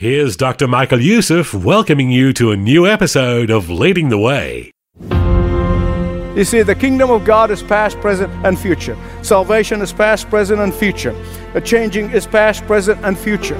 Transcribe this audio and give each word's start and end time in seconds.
Here's 0.00 0.36
Dr. 0.36 0.68
Michael 0.68 1.00
Youssef 1.00 1.52
welcoming 1.52 2.08
you 2.08 2.32
to 2.34 2.52
a 2.52 2.56
new 2.56 2.86
episode 2.86 3.50
of 3.50 3.68
Leading 3.68 4.10
the 4.10 4.16
Way. 4.16 4.70
You 6.38 6.44
see, 6.44 6.62
the 6.62 6.76
kingdom 6.76 7.10
of 7.10 7.24
God 7.24 7.50
is 7.50 7.64
past, 7.64 7.98
present, 7.98 8.32
and 8.46 8.56
future. 8.56 8.96
Salvation 9.22 9.82
is 9.82 9.92
past, 9.92 10.30
present, 10.30 10.60
and 10.60 10.72
future. 10.72 11.20
The 11.52 11.60
changing 11.60 12.12
is 12.12 12.28
past, 12.28 12.62
present, 12.62 13.04
and 13.04 13.18
future. 13.18 13.58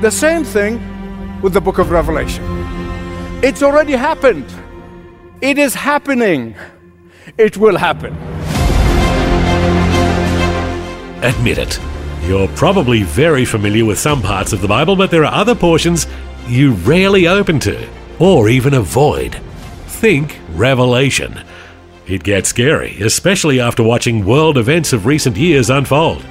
The 0.00 0.10
same 0.10 0.44
thing 0.44 0.80
with 1.42 1.52
the 1.52 1.60
book 1.60 1.76
of 1.76 1.90
Revelation. 1.90 2.42
It's 3.44 3.62
already 3.62 3.92
happened. 3.92 4.50
It 5.42 5.58
is 5.58 5.74
happening. 5.74 6.54
It 7.36 7.58
will 7.58 7.76
happen. 7.76 8.16
Admit 11.22 11.58
it. 11.58 11.99
You're 12.22 12.48
probably 12.48 13.02
very 13.02 13.44
familiar 13.44 13.84
with 13.84 13.98
some 13.98 14.22
parts 14.22 14.52
of 14.52 14.60
the 14.60 14.68
Bible, 14.68 14.94
but 14.94 15.10
there 15.10 15.24
are 15.24 15.34
other 15.34 15.54
portions 15.54 16.06
you 16.46 16.72
rarely 16.72 17.26
open 17.26 17.58
to, 17.60 17.88
or 18.18 18.48
even 18.48 18.74
avoid. 18.74 19.34
Think 19.86 20.38
Revelation. 20.54 21.42
It 22.06 22.22
gets 22.22 22.48
scary, 22.48 23.00
especially 23.02 23.60
after 23.60 23.82
watching 23.82 24.24
world 24.24 24.58
events 24.58 24.92
of 24.92 25.06
recent 25.06 25.36
years 25.36 25.70
unfold. 25.70 26.24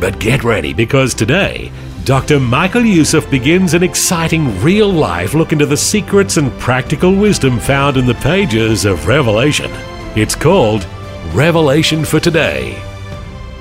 But 0.00 0.18
get 0.18 0.42
ready 0.42 0.72
because 0.74 1.14
today, 1.14 1.70
Dr. 2.04 2.40
Michael 2.40 2.84
Youssef 2.84 3.30
begins 3.30 3.74
an 3.74 3.84
exciting 3.84 4.60
real 4.60 4.90
life 4.90 5.34
look 5.34 5.52
into 5.52 5.66
the 5.66 5.76
secrets 5.76 6.36
and 6.36 6.50
practical 6.58 7.14
wisdom 7.14 7.60
found 7.60 7.96
in 7.96 8.06
the 8.06 8.14
pages 8.14 8.84
of 8.84 9.06
Revelation. 9.06 9.70
It's 10.16 10.34
called 10.34 10.84
Revelation 11.32 12.04
for 12.04 12.18
Today. 12.18 12.76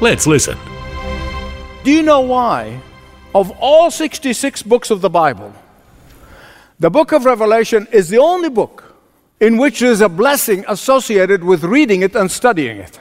Let's 0.01 0.25
listen. 0.25 0.57
Do 1.83 1.91
you 1.91 2.03
know 2.03 2.21
why? 2.21 2.79
Of 3.33 3.51
all 3.59 3.89
66 3.89 4.63
books 4.63 4.91
of 4.91 5.01
the 5.01 5.09
Bible, 5.09 5.53
the 6.79 6.89
book 6.89 7.11
of 7.11 7.25
Revelation 7.25 7.87
is 7.91 8.09
the 8.09 8.19
only 8.19 8.49
book 8.49 8.83
in 9.39 9.57
which 9.57 9.79
there 9.79 9.91
is 9.91 10.01
a 10.01 10.09
blessing 10.09 10.63
associated 10.67 11.43
with 11.43 11.63
reading 11.63 12.03
it 12.03 12.15
and 12.15 12.29
studying 12.29 12.77
it. 12.77 12.99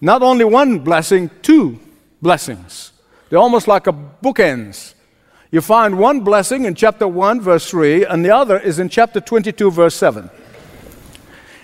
Not 0.00 0.22
only 0.22 0.44
one 0.44 0.80
blessing, 0.80 1.30
two 1.40 1.80
blessings. 2.20 2.92
They're 3.30 3.38
almost 3.38 3.66
like 3.66 3.86
a 3.86 3.92
bookends. 3.92 4.94
You 5.50 5.62
find 5.62 5.98
one 5.98 6.20
blessing 6.20 6.66
in 6.66 6.74
chapter 6.74 7.08
1, 7.08 7.40
verse 7.40 7.70
3, 7.70 8.04
and 8.04 8.24
the 8.24 8.34
other 8.34 8.58
is 8.58 8.78
in 8.78 8.88
chapter 8.90 9.20
22, 9.20 9.70
verse 9.70 9.94
7. 9.94 10.28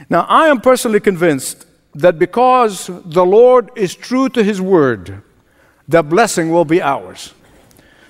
Now, 0.09 0.25
I 0.29 0.49
am 0.49 0.61
personally 0.61 1.01
convinced 1.01 1.67
that 1.95 2.19
because 2.19 2.89
the 3.05 3.27
Lord 3.27 3.71
is 3.77 3.95
true 3.95 4.29
to 4.31 4.43
his 4.43 4.61
word, 4.61 5.23
the 5.91 6.03
blessing 6.05 6.51
will 6.51 6.65
be 6.65 6.81
ours. 6.81 7.35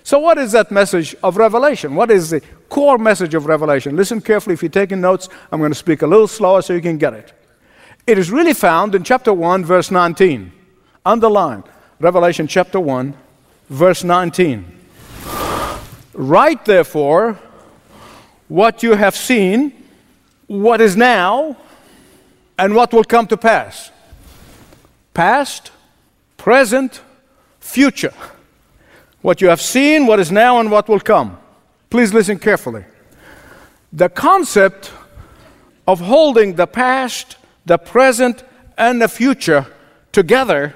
So, 0.03 0.19
what 0.19 0.37
is 0.37 0.53
that 0.53 0.71
message 0.71 1.17
of 1.23 1.39
Revelation? 1.39 1.95
What 1.95 2.11
is 2.11 2.31
the 2.31 2.43
core 2.69 2.99
message 2.99 3.35
of 3.35 3.47
Revelation? 3.47 3.97
Listen 3.97 4.21
carefully. 4.21 4.53
If 4.53 4.63
you're 4.63 4.71
taking 4.71 5.01
notes, 5.01 5.29
I'm 5.51 5.61
going 5.61 5.71
to 5.71 5.79
speak 5.79 6.03
a 6.03 6.07
little 6.07 6.29
slower 6.29 6.61
so 6.61 6.75
you 6.75 6.83
can 6.83 6.99
get 6.99 7.15
it. 7.15 7.33
It 8.07 8.19
is 8.19 8.31
really 8.31 8.53
found 8.53 8.95
in 8.95 9.03
chapter 9.03 9.33
1, 9.33 9.65
verse 9.65 9.91
19. 9.91 10.53
Underline 11.07 11.65
Revelation 12.01 12.47
chapter 12.47 12.79
1, 12.79 13.15
verse 13.71 14.05
19. 14.05 14.65
Write, 16.13 16.65
therefore, 16.67 17.39
what 18.49 18.83
you 18.83 18.95
have 18.95 19.17
seen, 19.17 19.73
what 20.47 20.83
is 20.83 20.97
now, 20.97 21.57
and 22.59 22.75
what 22.75 22.93
will 22.93 23.05
come 23.05 23.27
to 23.29 23.39
pass. 23.39 23.91
Past, 25.15 25.71
present, 26.37 27.01
future. 27.71 28.15
What 29.23 29.41
you 29.41 29.49
have 29.49 29.61
seen, 29.61 30.07
what 30.07 30.21
is 30.21 30.31
now, 30.31 30.61
and 30.61 30.71
what 30.71 30.89
will 30.89 31.01
come. 31.01 31.39
Please 31.91 32.13
listen 32.15 32.39
carefully. 32.39 32.85
The 33.93 34.09
concept 34.09 34.93
of 35.87 36.01
holding 36.01 36.55
the 36.55 36.67
past, 36.67 37.37
the 37.67 37.79
present, 37.79 38.45
and 38.79 39.01
the 39.03 39.09
future 39.09 39.67
together 40.13 40.75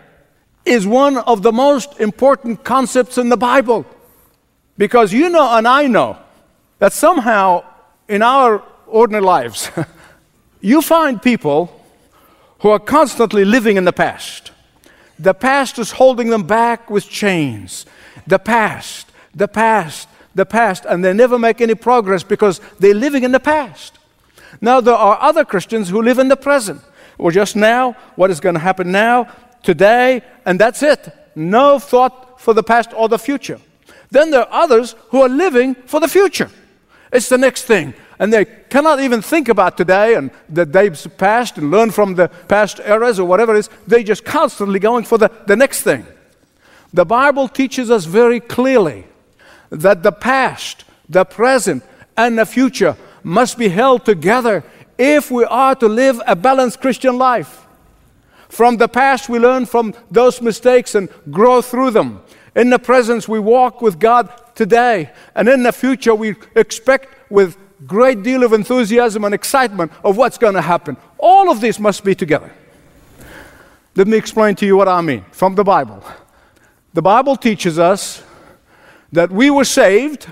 is 0.65 0.87
one 0.87 1.19
of 1.19 1.43
the 1.43 1.53
most 1.53 2.00
important 2.00 2.65
concepts 2.65 3.19
in 3.19 3.28
the 3.28 3.37
Bible. 3.37 3.87
Because 4.76 5.12
you 5.12 5.28
know, 5.28 5.56
and 5.56 5.69
I 5.69 5.87
know, 5.87 6.19
that 6.78 6.93
somehow 6.93 7.65
in 8.09 8.22
our 8.22 8.62
ordinary 8.87 9.25
lives, 9.25 9.71
you 10.61 10.82
find 10.82 11.22
people 11.22 11.81
who 12.61 12.71
are 12.71 12.78
constantly 12.78 13.44
living 13.44 13.76
in 13.76 13.84
the 13.84 13.93
past. 13.93 14.50
The 15.19 15.34
past 15.34 15.78
is 15.78 15.92
holding 15.92 16.28
them 16.28 16.44
back 16.44 16.91
with 16.91 17.08
chains. 17.08 17.86
The 18.26 18.38
past, 18.38 19.10
the 19.34 19.48
past, 19.48 20.08
the 20.34 20.47
past, 20.47 20.84
and 20.84 21.04
they 21.04 21.12
never 21.12 21.38
make 21.38 21.60
any 21.60 21.75
progress 21.75 22.22
because 22.22 22.60
they're 22.78 22.94
living 22.94 23.22
in 23.22 23.32
the 23.32 23.41
past. 23.41 23.98
Now, 24.60 24.80
there 24.80 24.94
are 24.94 25.20
other 25.20 25.44
Christians 25.44 25.88
who 25.88 26.02
live 26.02 26.19
in 26.19 26.28
the 26.28 26.36
present. 26.36 26.80
Or 27.19 27.30
just 27.30 27.54
now, 27.54 27.92
what 28.16 28.30
is 28.30 28.41
going 28.41 28.54
to 28.54 28.60
happen 28.60 28.91
now, 28.91 29.28
today, 29.62 30.22
and 30.44 30.58
that's 30.58 30.82
it. 30.82 31.08
No 31.34 31.78
thought 31.78 32.41
for 32.41 32.54
the 32.54 32.62
past 32.62 32.91
or 32.94 33.08
the 33.08 33.19
future. 33.19 33.60
Then 34.10 34.31
there 34.31 34.41
are 34.42 34.62
others 34.62 34.94
who 35.10 35.20
are 35.20 35.28
living 35.28 35.75
for 35.86 36.00
the 36.00 36.08
future. 36.08 36.50
It's 37.12 37.28
the 37.28 37.38
next 37.38 37.62
thing. 37.62 37.94
And 38.19 38.32
they 38.32 38.44
cannot 38.44 39.00
even 39.00 39.22
think 39.22 39.48
about 39.48 39.76
today 39.76 40.14
and 40.14 40.30
the 40.48 40.64
days 40.64 41.06
past 41.19 41.58
and 41.58 41.70
learn 41.70 41.91
from 41.91 42.14
the 42.14 42.28
past 42.28 42.80
eras 42.80 43.19
or 43.19 43.26
whatever 43.26 43.54
it 43.54 43.58
is. 43.58 43.70
They're 43.86 44.02
just 44.02 44.25
constantly 44.25 44.78
going 44.78 45.04
for 45.04 45.19
the, 45.19 45.30
the 45.47 45.56
next 45.56 45.82
thing. 45.82 46.06
The 46.92 47.04
Bible 47.04 47.48
teaches 47.48 47.91
us 47.91 48.04
very 48.04 48.38
clearly 48.38 49.04
that 49.70 50.02
the 50.02 50.12
past, 50.12 50.84
the 51.08 51.25
present, 51.25 51.82
and 52.16 52.38
the 52.38 52.47
future 52.47 52.97
must 53.25 53.58
be 53.58 53.69
held 53.69 54.04
together 54.04 54.62
if 54.96 55.31
we 55.31 55.44
are 55.44 55.75
to 55.75 55.88
live 55.88 56.20
a 56.26 56.36
balanced 56.36 56.81
Christian 56.81 57.19
life. 57.19 57.66
From 58.48 58.76
the 58.76 58.86
past, 58.86 59.28
we 59.28 59.41
learn 59.41 59.66
from 59.66 59.94
those 60.10 60.41
mistakes 60.41 60.94
and 60.94 61.08
grow 61.32 61.60
through 61.60 61.91
them. 61.91 62.22
In 62.54 62.70
the 62.70 62.78
present, 62.78 63.28
we 63.28 63.41
walk 63.41 63.82
with 63.82 63.98
God 63.98 64.31
today. 64.54 65.10
And 65.34 65.48
in 65.48 65.64
the 65.64 65.72
future, 65.72 66.14
we 66.14 66.36
expect 66.54 67.31
with 67.31 67.56
great 67.87 68.22
deal 68.22 68.43
of 68.43 68.53
enthusiasm 68.53 69.25
and 69.25 69.34
excitement 69.34 69.93
of 70.03 70.17
what's 70.17 70.39
going 70.39 70.55
to 70.55 70.62
happen. 70.62 70.97
All 71.19 71.50
of 71.50 71.61
this 71.61 71.78
must 71.78 72.05
be 72.05 72.15
together. 72.15 72.53
Let 73.97 74.09
me 74.09 74.17
explain 74.17 74.55
to 74.56 74.67
you 74.67 74.77
what 74.77 74.89
I 74.89 75.00
mean 75.00 75.25
from 75.31 75.55
the 75.55 75.65
Bible. 75.65 76.03
The 76.93 77.03
Bible 77.03 77.37
teaches 77.37 77.78
us 77.78 78.23
that 79.12 79.31
we 79.31 79.50
were 79.50 79.65
saved 79.65 80.27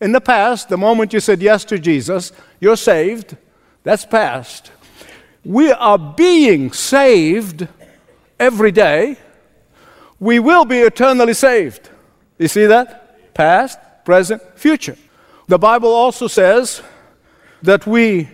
in 0.00 0.12
the 0.12 0.20
past, 0.20 0.68
the 0.68 0.76
moment 0.76 1.12
you 1.12 1.20
said 1.20 1.40
yes 1.40 1.64
to 1.64 1.78
Jesus, 1.78 2.32
you're 2.60 2.76
saved. 2.76 3.36
That's 3.84 4.04
past. 4.04 4.72
We 5.44 5.72
are 5.72 5.98
being 5.98 6.72
saved 6.72 7.68
every 8.38 8.72
day. 8.72 9.16
We 10.18 10.40
will 10.40 10.64
be 10.64 10.80
eternally 10.80 11.34
saved. 11.34 11.90
You 12.38 12.48
see 12.48 12.66
that? 12.66 13.34
Past, 13.34 13.78
present, 14.04 14.42
future. 14.56 14.96
The 15.46 15.58
Bible 15.58 15.90
also 15.90 16.26
says 16.26 16.82
that 17.64 17.86
we 17.86 18.28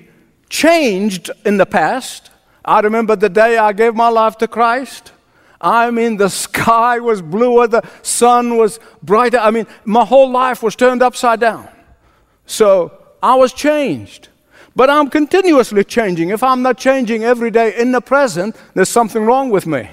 changed 0.49 1.31
in 1.45 1.57
the 1.57 1.67
past. 1.67 2.31
I 2.65 2.81
remember 2.81 3.15
the 3.15 3.29
day 3.29 3.57
I 3.59 3.73
gave 3.73 3.95
my 3.95 4.09
life 4.09 4.37
to 4.39 4.49
Christ. 4.49 5.13
I 5.61 5.91
mean, 5.91 6.17
the 6.17 6.29
sky 6.29 6.99
was 6.99 7.23
bluer, 7.23 7.69
the 7.69 7.83
sun 8.03 8.57
was 8.57 8.81
brighter. 9.03 9.39
I 9.39 9.51
mean, 9.51 9.67
my 9.85 10.05
whole 10.05 10.31
life 10.31 10.63
was 10.63 10.75
turned 10.75 11.03
upside 11.03 11.39
down. 11.39 11.69
So 12.47 12.93
I 13.23 13.37
was 13.37 13.53
changed. 13.53 14.29
But 14.75 14.91
I'm 14.91 15.09
continuously 15.09 15.85
changing. 15.85 16.31
If 16.31 16.43
I'm 16.43 16.63
not 16.63 16.79
changing 16.79 17.23
every 17.23 17.51
day 17.51 17.77
in 17.77 17.93
the 17.93 18.01
present, 18.01 18.57
there's 18.75 18.89
something 18.89 19.25
wrong 19.25 19.51
with 19.51 19.67
me. 19.67 19.91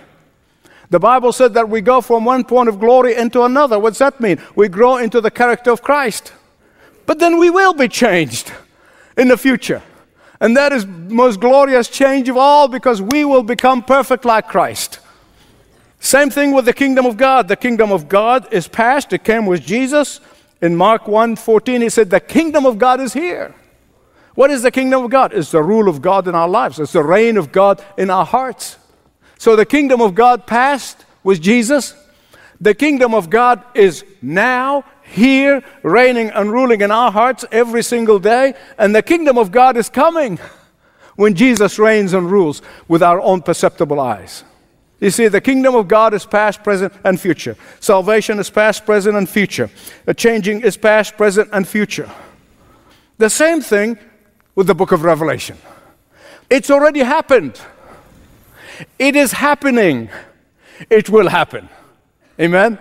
The 0.90 1.00
Bible 1.00 1.32
said 1.32 1.54
that 1.56 1.70
we 1.70 1.82
go 1.82 2.02
from 2.02 2.26
one 2.26 2.44
point 2.44 2.70
of 2.70 2.80
glory 2.80 3.16
into 3.16 3.44
another. 3.44 3.78
What's 3.78 4.00
that 4.00 4.20
mean? 4.20 4.40
We 4.56 4.68
grow 4.68 4.98
into 4.98 5.22
the 5.22 5.32
character 5.32 5.72
of 5.72 5.84
Christ. 5.84 6.32
But 7.06 7.20
then 7.20 7.38
we 7.38 7.50
will 7.50 7.74
be 7.74 7.88
changed 7.88 8.52
in 9.18 9.28
the 9.28 9.38
future. 9.38 9.82
And 10.40 10.56
that 10.56 10.72
is 10.72 10.86
most 10.86 11.40
glorious 11.40 11.90
change 11.90 12.30
of 12.30 12.38
all 12.38 12.68
because 12.68 13.02
we 13.02 13.26
will 13.26 13.44
become 13.44 13.84
perfect 13.84 14.24
like 14.24 14.48
Christ. 14.48 15.00
Same 16.00 16.30
thing 16.30 16.54
with 16.54 16.66
the 16.66 16.74
kingdom 16.74 17.06
of 17.06 17.18
God. 17.18 17.48
The 17.48 17.56
kingdom 17.56 17.92
of 17.92 18.08
God 18.08 18.48
is 18.54 18.68
past, 18.68 19.14
it 19.14 19.24
came 19.24 19.46
with 19.48 19.66
Jesus. 19.66 20.20
In 20.62 20.76
Mark 20.76 21.06
1:14 21.06 21.82
he 21.82 21.90
said 21.90 22.10
the 22.10 22.20
kingdom 22.20 22.66
of 22.66 22.78
God 22.78 23.00
is 23.00 23.14
here. 23.14 23.54
What 24.36 24.52
is 24.52 24.62
the 24.62 24.72
kingdom 24.72 25.04
of 25.04 25.10
God? 25.10 25.34
It's 25.34 25.52
the 25.52 25.64
rule 25.64 25.90
of 25.90 26.02
God 26.02 26.28
in 26.28 26.36
our 26.36 26.48
lives. 26.48 26.80
It's 26.80 26.94
the 26.94 27.04
reign 27.04 27.38
of 27.38 27.52
God 27.52 27.84
in 27.98 28.12
our 28.12 28.26
hearts. 28.26 28.78
So 29.40 29.56
the 29.56 29.66
kingdom 29.66 30.02
of 30.02 30.14
God 30.14 30.46
passed 30.46 31.06
with 31.24 31.42
Jesus. 31.42 31.96
The 32.62 32.76
kingdom 32.76 33.14
of 33.14 33.30
God 33.30 33.64
is 33.74 34.04
now 34.22 34.84
here, 35.08 35.64
reigning 35.84 36.30
and 36.30 36.52
ruling 36.52 36.82
in 36.82 36.92
our 36.92 37.12
hearts 37.12 37.46
every 37.52 37.84
single 37.84 38.20
day. 38.20 38.54
And 38.78 38.96
the 38.96 39.02
kingdom 39.02 39.38
of 39.38 39.52
God 39.52 39.78
is 39.78 39.90
coming 39.90 40.40
when 41.16 41.34
Jesus 41.34 41.80
reigns 41.80 42.14
and 42.14 42.30
rules 42.30 42.62
with 42.88 43.02
our 43.02 43.20
own 43.22 43.42
perceptible 43.42 44.00
eyes. 44.00 44.44
You 45.00 45.12
see, 45.12 45.28
the 45.28 45.42
kingdom 45.42 45.76
of 45.76 45.88
God 45.88 46.14
is 46.14 46.26
past, 46.26 46.64
present, 46.64 46.94
and 47.04 47.20
future. 47.20 47.56
Salvation 47.80 48.40
is 48.40 48.50
past, 48.50 48.86
present, 48.86 49.16
and 49.16 49.30
future. 49.30 49.70
The 50.06 50.14
changing 50.14 50.62
is 50.62 50.76
past, 50.76 51.18
present, 51.18 51.50
and 51.54 51.68
future. 51.68 52.10
The 53.18 53.30
same 53.30 53.62
thing 53.62 53.98
with 54.56 54.68
the 54.68 54.76
book 54.76 54.92
of 54.92 55.04
Revelation. 55.04 55.58
It's 56.50 56.72
already 56.72 57.02
happened. 57.02 57.60
It 58.98 59.16
is 59.16 59.34
happening. 59.34 60.10
It 60.90 61.10
will 61.10 61.30
happen. 61.30 61.70
Amen? 62.40 62.80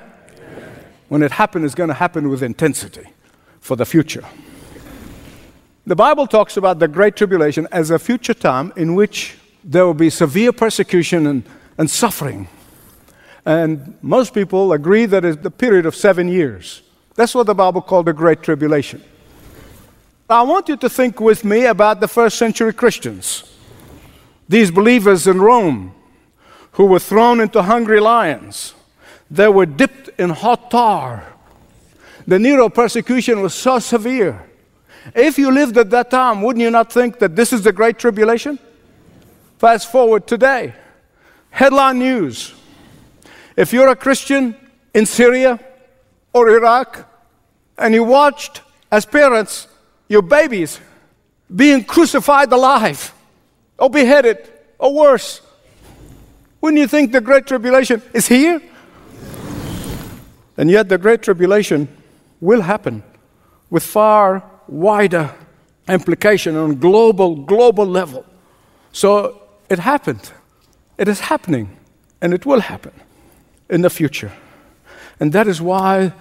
When 1.08 1.22
it 1.22 1.32
happens, 1.32 1.64
it's 1.64 1.74
going 1.74 1.88
to 1.88 1.94
happen 1.94 2.28
with 2.28 2.42
intensity 2.42 3.08
for 3.60 3.76
the 3.76 3.84
future. 3.84 4.24
The 5.86 5.94
Bible 5.94 6.26
talks 6.26 6.56
about 6.56 6.80
the 6.80 6.88
Great 6.88 7.14
Tribulation 7.14 7.68
as 7.70 7.90
a 7.90 7.98
future 7.98 8.34
time 8.34 8.72
in 8.76 8.96
which 8.96 9.36
there 9.62 9.86
will 9.86 9.94
be 9.94 10.10
severe 10.10 10.52
persecution 10.52 11.26
and, 11.26 11.42
and 11.78 11.88
suffering. 11.88 12.48
And 13.44 13.96
most 14.02 14.34
people 14.34 14.72
agree 14.72 15.06
that 15.06 15.24
it's 15.24 15.40
the 15.42 15.50
period 15.50 15.86
of 15.86 15.94
seven 15.94 16.26
years. 16.26 16.82
That's 17.14 17.34
what 17.34 17.46
the 17.46 17.54
Bible 17.54 17.82
called 17.82 18.06
the 18.06 18.12
Great 18.12 18.42
Tribulation. 18.42 19.02
I 20.28 20.42
want 20.42 20.68
you 20.68 20.76
to 20.76 20.88
think 20.88 21.20
with 21.20 21.44
me 21.44 21.66
about 21.66 22.00
the 22.00 22.08
first 22.08 22.36
century 22.36 22.72
Christians. 22.72 23.44
These 24.48 24.72
believers 24.72 25.28
in 25.28 25.40
Rome 25.40 25.94
who 26.72 26.86
were 26.86 26.98
thrown 26.98 27.40
into 27.40 27.62
hungry 27.62 28.00
lions, 28.00 28.74
they 29.30 29.48
were 29.48 29.66
dipped 29.66 30.05
in 30.18 30.30
hot 30.30 30.70
tar. 30.70 31.24
The 32.26 32.38
Nero 32.38 32.68
persecution 32.68 33.40
was 33.40 33.54
so 33.54 33.78
severe. 33.78 34.42
If 35.14 35.38
you 35.38 35.52
lived 35.52 35.78
at 35.78 35.90
that 35.90 36.10
time, 36.10 36.42
wouldn't 36.42 36.62
you 36.62 36.70
not 36.70 36.92
think 36.92 37.18
that 37.20 37.36
this 37.36 37.52
is 37.52 37.62
the 37.62 37.72
Great 37.72 37.98
Tribulation? 37.98 38.58
Fast 39.58 39.90
forward 39.90 40.26
today. 40.26 40.74
Headline 41.50 41.98
news. 41.98 42.54
If 43.56 43.72
you're 43.72 43.88
a 43.88 43.96
Christian 43.96 44.56
in 44.92 45.06
Syria 45.06 45.60
or 46.32 46.50
Iraq 46.50 47.08
and 47.78 47.94
you 47.94 48.04
watched 48.04 48.62
as 48.90 49.06
parents 49.06 49.68
your 50.08 50.22
babies 50.22 50.80
being 51.54 51.84
crucified 51.84 52.52
alive 52.52 53.14
or 53.78 53.90
beheaded 53.90 54.38
or 54.78 54.94
worse. 54.94 55.40
Wouldn't 56.60 56.80
you 56.80 56.88
think 56.88 57.12
the 57.12 57.20
Great 57.20 57.46
Tribulation 57.46 58.02
is 58.12 58.26
here? 58.26 58.60
And 60.56 60.70
yet, 60.70 60.88
the 60.88 60.98
Great 60.98 61.22
Tribulation 61.22 61.88
will 62.40 62.62
happen 62.62 63.02
with 63.70 63.82
far 63.82 64.42
wider 64.68 65.34
implication 65.88 66.56
on 66.56 66.76
global 66.76 67.36
global 67.36 67.86
level. 67.86 68.24
So 68.92 69.42
it 69.68 69.78
happened. 69.78 70.32
It 70.98 71.08
is 71.08 71.20
happening 71.20 71.76
and 72.20 72.32
it 72.32 72.46
will 72.46 72.60
happen 72.60 72.92
in 73.68 73.82
the 73.82 73.90
future. 73.90 74.32
And 75.20 75.32
that 75.32 75.46
is 75.46 75.60
why 75.60 76.12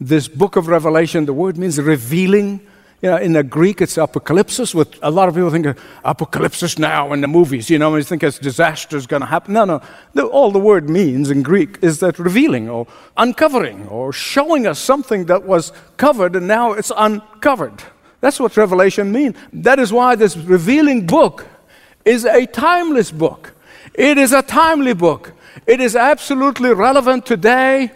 this 0.00 0.28
book 0.28 0.56
of 0.56 0.66
Revelation, 0.66 1.26
the 1.26 1.32
word 1.32 1.56
means 1.56 1.80
revealing 1.80 2.66
you 3.02 3.10
know, 3.10 3.16
in 3.16 3.32
the 3.32 3.42
Greek, 3.42 3.80
it's 3.80 3.96
apocalypsis. 3.96 4.76
With 4.76 4.96
a 5.02 5.10
lot 5.10 5.28
of 5.28 5.34
people 5.34 5.50
think 5.50 5.66
of 5.66 6.78
now 6.78 7.12
in 7.12 7.20
the 7.20 7.26
movies. 7.26 7.68
You 7.68 7.80
know, 7.80 7.96
you 7.96 8.04
think 8.04 8.22
it's 8.22 8.38
disaster 8.38 8.96
is 8.96 9.08
going 9.08 9.22
to 9.22 9.26
happen. 9.26 9.54
No, 9.54 9.64
no. 9.64 9.82
The, 10.14 10.24
all 10.24 10.52
the 10.52 10.60
word 10.60 10.88
means 10.88 11.28
in 11.28 11.42
Greek 11.42 11.78
is 11.82 11.98
that 11.98 12.20
revealing 12.20 12.70
or 12.70 12.86
uncovering 13.16 13.88
or 13.88 14.12
showing 14.12 14.68
us 14.68 14.78
something 14.78 15.24
that 15.24 15.42
was 15.42 15.72
covered 15.96 16.36
and 16.36 16.46
now 16.46 16.74
it's 16.74 16.92
uncovered. 16.96 17.82
That's 18.20 18.38
what 18.38 18.56
Revelation 18.56 19.10
means. 19.10 19.34
That 19.52 19.80
is 19.80 19.92
why 19.92 20.14
this 20.14 20.36
revealing 20.36 21.04
book 21.04 21.48
is 22.04 22.24
a 22.24 22.46
timeless 22.46 23.10
book. 23.10 23.52
It 23.94 24.16
is 24.16 24.32
a 24.32 24.42
timely 24.42 24.94
book. 24.94 25.32
It 25.66 25.80
is 25.80 25.96
absolutely 25.96 26.72
relevant 26.72 27.26
today, 27.26 27.90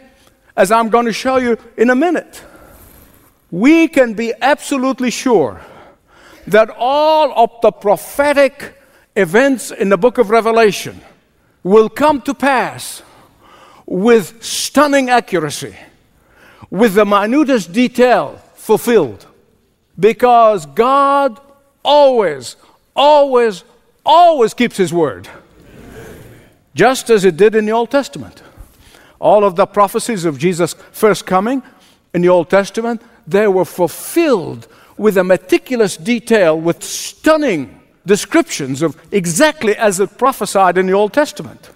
as 0.57 0.73
I'm 0.73 0.89
going 0.89 1.07
to 1.07 1.13
show 1.13 1.37
you 1.37 1.57
in 1.77 1.91
a 1.91 1.95
minute 1.95 2.43
we 3.51 3.89
can 3.89 4.15
be 4.15 4.33
absolutely 4.41 5.11
sure 5.11 5.61
that 6.47 6.71
all 6.77 7.33
of 7.33 7.51
the 7.63 7.73
prophetic 7.73 8.75
events 9.15 9.71
in 9.71 9.89
the 9.89 9.97
book 9.97 10.19
of 10.19 10.31
Revelation 10.31 11.01
will 11.63 11.89
come 11.89 12.21
to 12.23 12.35
pass 12.35 13.03
with 13.87 14.43
stunning 14.43 15.11
accuracy, 15.11 15.77
with 16.71 16.95
the 16.95 17.05
minutest 17.05 17.73
detail 17.73 18.41
fulfilled, 18.55 19.27
because 19.99 20.67
God 20.67 21.41
always, 21.85 22.57
always, 22.95 23.65
always 24.05 24.55
keeps 24.55 24.77
His 24.77 24.93
word, 24.93 25.29
just 26.75 27.11
as 27.11 27.25
it 27.25 27.37
did 27.37 27.55
in 27.55 27.65
the 27.65 27.73
Old 27.73 27.91
Testament. 27.91 28.43
All 29.19 29.45
of 29.45 29.57
the 29.57 29.67
prophecies 29.67 30.25
of 30.25 30.39
Jesus' 30.39 30.75
first 30.93 31.25
coming 31.25 31.63
in 32.13 32.23
the 32.23 32.29
Old 32.29 32.51
Testament 32.51 33.01
they 33.27 33.49
were 33.49 33.65
fulfilled 33.65 34.69
with 34.97 35.17
a 35.19 35.25
meticulous 35.25 35.97
detail, 35.97 36.59
with 36.59 36.83
stunning 36.83 37.81
descriptions 38.07 38.83
of 38.83 38.97
exactly 39.11 39.77
as 39.77 40.01
it 40.01 40.17
prophesied 40.17 40.79
in 40.79 40.87
the 40.87 40.93
Old 40.93 41.13
Testament. 41.13 41.71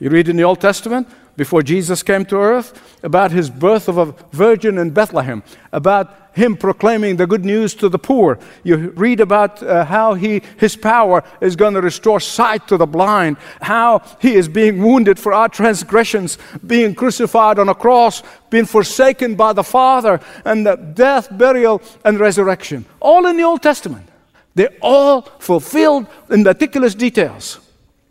You 0.00 0.10
read 0.10 0.28
in 0.28 0.36
the 0.36 0.44
Old 0.44 0.60
Testament, 0.60 1.08
before 1.36 1.62
Jesus 1.62 2.02
came 2.02 2.24
to 2.26 2.36
earth, 2.36 2.80
about 3.02 3.32
his 3.32 3.50
birth 3.50 3.88
of 3.88 3.98
a 3.98 4.14
virgin 4.32 4.78
in 4.78 4.90
Bethlehem, 4.90 5.42
about 5.72 6.23
him 6.34 6.56
proclaiming 6.56 7.16
the 7.16 7.26
good 7.26 7.44
news 7.44 7.74
to 7.74 7.88
the 7.88 7.98
poor. 7.98 8.38
You 8.62 8.90
read 8.90 9.20
about 9.20 9.62
uh, 9.62 9.84
how 9.84 10.14
he, 10.14 10.42
his 10.58 10.76
power 10.76 11.22
is 11.40 11.56
going 11.56 11.74
to 11.74 11.80
restore 11.80 12.20
sight 12.20 12.68
to 12.68 12.76
the 12.76 12.86
blind, 12.86 13.36
how 13.62 14.02
he 14.20 14.34
is 14.34 14.48
being 14.48 14.82
wounded 14.82 15.18
for 15.18 15.32
our 15.32 15.48
transgressions, 15.48 16.38
being 16.66 16.94
crucified 16.94 17.58
on 17.58 17.68
a 17.68 17.74
cross, 17.74 18.22
being 18.50 18.66
forsaken 18.66 19.36
by 19.36 19.52
the 19.52 19.64
Father, 19.64 20.20
and 20.44 20.66
the 20.66 20.76
death, 20.76 21.28
burial, 21.30 21.80
and 22.04 22.20
resurrection. 22.20 22.84
All 23.00 23.26
in 23.26 23.36
the 23.36 23.44
Old 23.44 23.62
Testament. 23.62 24.08
They're 24.54 24.76
all 24.80 25.22
fulfilled 25.22 26.06
in 26.30 26.42
meticulous 26.42 26.94
details. 26.94 27.58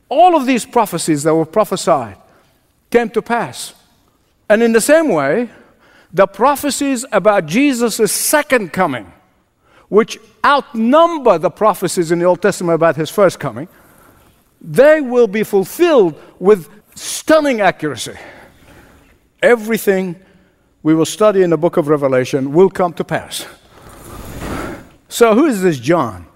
All 0.09 0.35
of 0.35 0.45
these 0.45 0.65
prophecies 0.65 1.23
that 1.23 1.33
were 1.33 1.45
prophesied 1.45 2.17
came 2.89 3.09
to 3.11 3.21
pass. 3.21 3.73
And 4.49 4.61
in 4.61 4.73
the 4.73 4.81
same 4.81 5.09
way, 5.09 5.49
the 6.13 6.27
prophecies 6.27 7.05
about 7.11 7.47
Jesus' 7.47 8.11
second 8.11 8.71
coming, 8.71 9.11
which 9.89 10.19
outnumber 10.45 11.37
the 11.39 11.49
prophecies 11.49 12.11
in 12.11 12.19
the 12.19 12.25
Old 12.25 12.41
Testament 12.41 12.75
about 12.75 12.95
his 12.95 13.09
first 13.09 13.39
coming, 13.39 13.67
they 14.61 15.01
will 15.01 15.27
be 15.27 15.43
fulfilled 15.43 16.19
with 16.39 16.69
stunning 16.95 17.61
accuracy. 17.61 18.15
Everything 19.41 20.15
we 20.83 20.93
will 20.93 21.05
study 21.05 21.41
in 21.41 21.49
the 21.49 21.57
book 21.57 21.77
of 21.77 21.87
Revelation 21.87 22.53
will 22.53 22.69
come 22.69 22.93
to 22.93 23.03
pass. 23.03 23.45
So, 25.09 25.35
who 25.35 25.45
is 25.45 25.61
this 25.61 25.79
John 25.79 26.27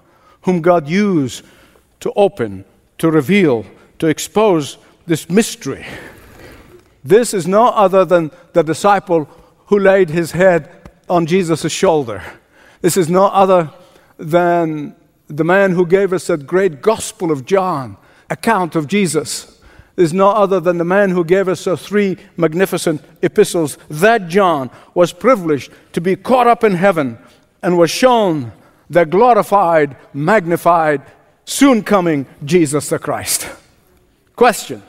whom 0.42 0.60
God 0.60 0.88
used 0.88 1.44
to 2.00 2.12
open, 2.14 2.64
to 2.98 3.10
reveal, 3.10 3.64
to 3.98 4.06
expose 4.06 4.78
this 5.06 5.28
mystery? 5.30 5.86
This 7.04 7.32
is 7.32 7.46
no 7.46 7.68
other 7.68 8.04
than 8.04 8.30
the 8.52 8.62
disciple 8.62 9.28
who 9.68 9.78
laid 9.78 10.10
his 10.10 10.32
head 10.32 10.70
on 11.08 11.26
Jesus' 11.26 11.70
shoulder. 11.70 12.22
This 12.80 12.96
is 12.96 13.08
no 13.08 13.26
other 13.26 13.70
than 14.16 14.94
the 15.28 15.44
man 15.44 15.72
who 15.72 15.86
gave 15.86 16.12
us 16.12 16.26
that 16.26 16.46
great 16.46 16.80
Gospel 16.80 17.30
of 17.30 17.44
John 17.44 17.96
account 18.30 18.74
of 18.74 18.86
Jesus. 18.86 19.60
This 19.94 20.06
is 20.06 20.14
no 20.14 20.30
other 20.30 20.60
than 20.60 20.78
the 20.78 20.84
man 20.84 21.10
who 21.10 21.24
gave 21.24 21.48
us 21.48 21.64
those 21.64 21.86
three 21.86 22.16
magnificent 22.36 23.02
epistles. 23.20 23.78
That 23.90 24.28
John 24.28 24.70
was 24.94 25.12
privileged 25.12 25.72
to 25.92 26.00
be 26.00 26.16
caught 26.16 26.46
up 26.46 26.64
in 26.64 26.74
heaven 26.74 27.18
and 27.62 27.76
was 27.76 27.90
shown 27.90 28.52
the 28.88 29.04
glorified, 29.04 29.96
magnified, 30.14 31.02
soon 31.44 31.82
coming 31.82 32.26
Jesus 32.44 32.88
the 32.88 32.98
Christ. 32.98 33.50
Question 34.34 34.82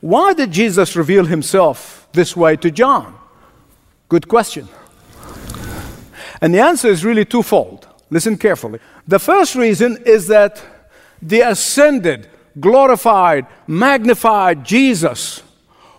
Why 0.00 0.32
did 0.32 0.52
Jesus 0.52 0.94
reveal 0.94 1.24
himself 1.24 2.06
this 2.12 2.36
way 2.36 2.56
to 2.56 2.70
John? 2.70 3.18
Good 4.08 4.28
question. 4.28 4.68
And 6.40 6.54
the 6.54 6.60
answer 6.60 6.88
is 6.88 7.04
really 7.04 7.24
twofold. 7.24 7.86
Listen 8.10 8.36
carefully. 8.36 8.78
The 9.08 9.18
first 9.18 9.54
reason 9.54 10.02
is 10.04 10.28
that 10.28 10.62
the 11.22 11.40
ascended, 11.40 12.28
glorified, 12.60 13.46
magnified 13.66 14.64
Jesus 14.64 15.42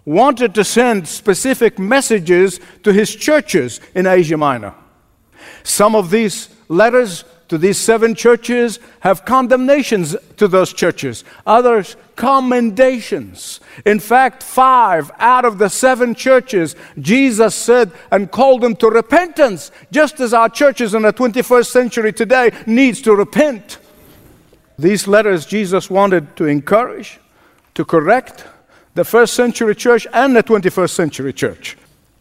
wanted 0.06 0.54
to 0.54 0.64
send 0.64 1.08
specific 1.08 1.80
messages 1.80 2.60
to 2.84 2.94
his 2.94 3.16
churches 3.16 3.82
in 3.96 4.06
Asia 4.06 4.38
Minor. 4.38 4.76
Some 5.64 5.96
of 5.96 6.12
these 6.12 6.50
letters 6.70 7.26
to 7.48 7.58
these 7.58 7.78
seven 7.78 8.16
churches 8.16 8.80
have 9.02 9.24
condemnations 9.24 10.16
to 10.38 10.48
those 10.48 10.74
churches, 10.74 11.24
others, 11.46 11.96
commendations. 12.16 13.60
In 13.86 14.00
fact, 14.00 14.42
five 14.42 15.12
out 15.20 15.46
of 15.46 15.58
the 15.58 15.70
seven 15.70 16.16
churches, 16.16 16.76
Jesus 17.00 17.54
said 17.54 17.92
and 18.12 18.32
called 18.32 18.62
them 18.62 18.76
to 18.78 18.88
repentance, 18.88 19.72
just 19.92 20.20
as 20.20 20.34
our 20.34 20.50
churches 20.50 20.94
in 20.94 21.04
the 21.04 21.14
21st 21.14 21.68
century 21.68 22.14
today 22.14 22.52
needs 22.66 23.02
to 23.02 23.16
repent. 23.16 23.78
These 24.80 25.08
letters 25.08 25.46
Jesus 25.46 25.90
wanted 25.90 26.36
to 26.38 26.46
encourage, 26.46 27.20
to 27.76 27.86
correct 27.86 28.46
the 28.96 29.06
first 29.06 29.36
century 29.36 29.76
church 29.76 30.08
and 30.14 30.36
the 30.36 30.44
21st 30.44 30.90
century 30.90 31.34
church. 31.34 31.78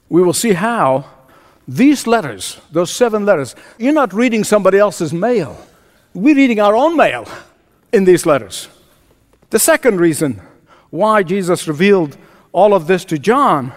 We 0.09 0.23
will 0.23 0.33
see 0.33 0.53
how 0.53 1.07
these 1.67 2.07
letters, 2.07 2.61
those 2.71 2.91
seven 2.91 3.25
letters, 3.25 3.57
you're 3.79 3.93
not 3.93 4.13
reading 4.13 4.45
somebody 4.45 4.79
else's 4.79 5.13
mail. 5.13 5.57
We're 6.13 6.37
reading 6.37 6.61
our 6.61 6.75
own 6.75 6.97
mail 6.97 7.27
in 7.93 8.05
these 8.05 8.27
letters. 8.27 8.69
The 9.51 9.59
second 9.59 10.01
reason 10.01 10.41
why 10.91 11.23
Jesus 11.23 11.67
revealed 11.67 12.17
all 12.53 12.75
of 12.75 12.87
this 12.87 13.05
to 13.07 13.19
John 13.19 13.73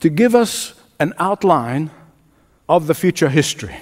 to 0.00 0.08
give 0.08 0.34
us 0.34 0.74
an 0.98 1.12
outline 1.18 1.90
of 2.68 2.86
the 2.86 2.94
future 2.94 3.28
history, 3.28 3.76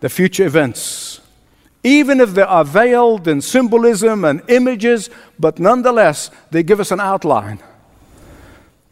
the 0.00 0.08
future 0.08 0.44
events. 0.44 1.20
Even 1.82 2.20
if 2.20 2.34
they 2.34 2.42
are 2.42 2.64
veiled 2.64 3.26
in 3.26 3.40
symbolism 3.40 4.24
and 4.24 4.42
images, 4.48 5.08
but 5.38 5.58
nonetheless, 5.58 6.30
they 6.50 6.62
give 6.62 6.80
us 6.80 6.90
an 6.90 7.00
outline. 7.00 7.60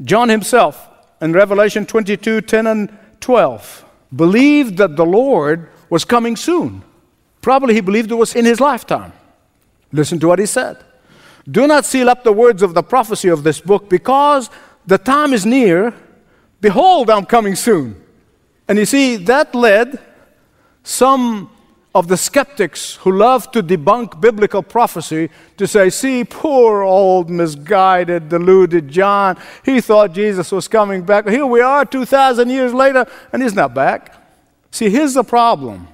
John 0.02 0.28
himself 0.28 0.88
in 1.20 1.32
Revelation 1.32 1.84
22 1.84 2.40
10 2.42 2.66
and 2.66 2.98
12 3.20 3.84
believed 4.14 4.76
that 4.78 4.96
the 4.96 5.04
Lord 5.04 5.68
was 5.90 6.04
coming 6.04 6.36
soon. 6.36 6.82
Probably 7.40 7.74
he 7.74 7.80
believed 7.80 8.10
it 8.10 8.16
was 8.16 8.34
in 8.34 8.44
his 8.44 8.60
lifetime. 8.60 9.12
Listen 9.92 10.18
to 10.20 10.28
what 10.28 10.38
he 10.38 10.46
said. 10.46 10.76
Do 11.50 11.66
not 11.66 11.86
seal 11.86 12.10
up 12.10 12.24
the 12.24 12.32
words 12.32 12.62
of 12.62 12.74
the 12.74 12.82
prophecy 12.82 13.28
of 13.28 13.42
this 13.42 13.60
book 13.60 13.88
because 13.88 14.50
the 14.86 14.98
time 14.98 15.32
is 15.32 15.46
near. 15.46 15.94
Behold, 16.60 17.08
I'm 17.08 17.24
coming 17.24 17.54
soon. 17.54 18.02
And 18.66 18.78
you 18.78 18.84
see, 18.84 19.16
that 19.16 19.54
led 19.54 19.98
some 20.82 21.50
of 21.98 22.06
the 22.06 22.16
skeptics 22.16 22.94
who 23.02 23.10
love 23.10 23.50
to 23.50 23.60
debunk 23.60 24.20
biblical 24.20 24.62
prophecy 24.62 25.28
to 25.56 25.66
say, 25.66 25.90
see, 25.90 26.22
poor 26.22 26.82
old 26.82 27.28
misguided, 27.28 28.28
deluded 28.28 28.88
John. 28.88 29.36
He 29.64 29.80
thought 29.80 30.12
Jesus 30.12 30.52
was 30.52 30.68
coming 30.68 31.02
back. 31.02 31.28
Here 31.28 31.44
we 31.44 31.60
are 31.60 31.84
2,000 31.84 32.50
years 32.50 32.72
later, 32.72 33.04
and 33.32 33.42
he's 33.42 33.54
not 33.54 33.74
back. 33.74 34.14
See, 34.70 34.90
here's 34.90 35.14
the 35.14 35.24
problem 35.24 35.88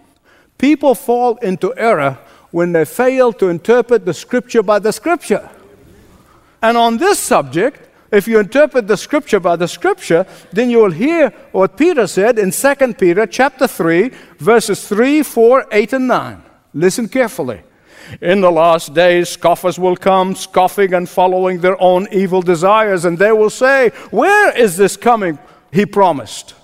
people 0.58 0.94
fall 0.94 1.38
into 1.38 1.75
error 1.75 2.18
when 2.50 2.73
they 2.73 2.84
fail 2.84 3.32
to 3.32 3.49
interpret 3.49 4.04
the 4.04 4.12
scripture 4.12 4.62
by 4.62 4.80
the 4.80 4.92
scripture. 4.92 5.49
And 6.61 6.76
on 6.76 6.99
this 6.99 7.18
subject, 7.18 7.83
if 8.14 8.28
you 8.28 8.38
interpret 8.38 8.87
the 8.87 8.97
scripture 8.97 9.40
by 9.40 9.56
the 9.56 9.68
scripture, 9.68 10.26
then 10.52 10.71
you 10.71 10.78
will 10.78 10.90
hear 10.90 11.30
what 11.52 11.76
Peter 11.76 12.06
said 12.06 12.38
in 12.38 12.50
2 12.50 12.94
Peter 12.94 13.26
chapter 13.26 13.66
3, 13.66 14.11
verses 14.38 14.88
3, 14.88 15.23
4, 15.23 15.66
8, 15.71 15.92
and 15.92 16.09
9. 16.09 16.42
Listen 16.75 17.09
carefully. 17.09 17.62
In 18.21 18.40
the 18.40 18.50
last 18.50 18.94
days, 18.94 19.30
scoffers 19.30 19.78
will 19.78 19.97
come, 19.97 20.35
scoffing 20.35 20.92
and 20.94 21.09
following 21.09 21.61
their 21.61 21.80
own 21.80 22.06
evil 22.12 22.42
desires, 22.42 23.04
and 23.04 23.18
they 23.18 23.33
will 23.33 23.50
say, 23.50 23.90
Where 24.11 24.56
is 24.56 24.76
this 24.76 24.97
coming? 24.97 25.38
He 25.73 25.87
promised. 25.87 26.54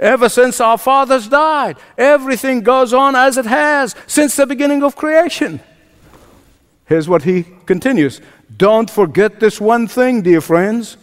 Ever 0.00 0.28
since 0.28 0.60
our 0.60 0.78
fathers 0.78 1.28
died, 1.28 1.76
everything 1.96 2.60
goes 2.62 2.92
on 2.92 3.14
as 3.14 3.36
it 3.36 3.46
has 3.46 3.94
since 4.06 4.36
the 4.36 4.46
beginning 4.46 4.82
of 4.82 4.96
creation. 4.96 5.60
Here's 6.86 7.08
what 7.08 7.22
he 7.22 7.44
continues 7.66 8.20
don't 8.56 8.88
forget 8.88 9.40
this 9.40 9.60
one 9.60 9.88
thing, 9.88 10.22
dear 10.22 10.40
friends. 10.40 10.96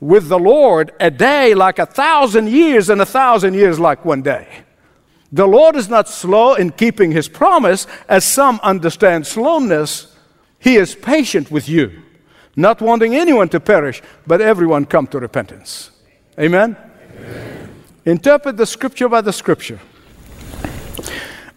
With 0.00 0.28
the 0.28 0.38
Lord, 0.38 0.92
a 1.00 1.10
day 1.10 1.54
like 1.54 1.80
a 1.80 1.86
thousand 1.86 2.48
years, 2.48 2.88
and 2.88 3.00
a 3.00 3.06
thousand 3.06 3.54
years 3.54 3.80
like 3.80 4.04
one 4.04 4.22
day. 4.22 4.46
The 5.32 5.46
Lord 5.46 5.74
is 5.74 5.88
not 5.88 6.08
slow 6.08 6.54
in 6.54 6.70
keeping 6.70 7.10
his 7.10 7.28
promise, 7.28 7.88
as 8.08 8.24
some 8.24 8.60
understand 8.62 9.26
slowness. 9.26 10.16
He 10.60 10.76
is 10.76 10.94
patient 10.94 11.50
with 11.50 11.68
you, 11.68 12.02
not 12.54 12.80
wanting 12.80 13.16
anyone 13.16 13.48
to 13.48 13.58
perish, 13.58 14.00
but 14.24 14.40
everyone 14.40 14.84
come 14.84 15.08
to 15.08 15.18
repentance. 15.18 15.90
Amen? 16.38 16.76
Amen. 17.18 17.68
Interpret 18.04 18.56
the 18.56 18.66
scripture 18.66 19.08
by 19.08 19.20
the 19.20 19.32
scripture. 19.32 19.80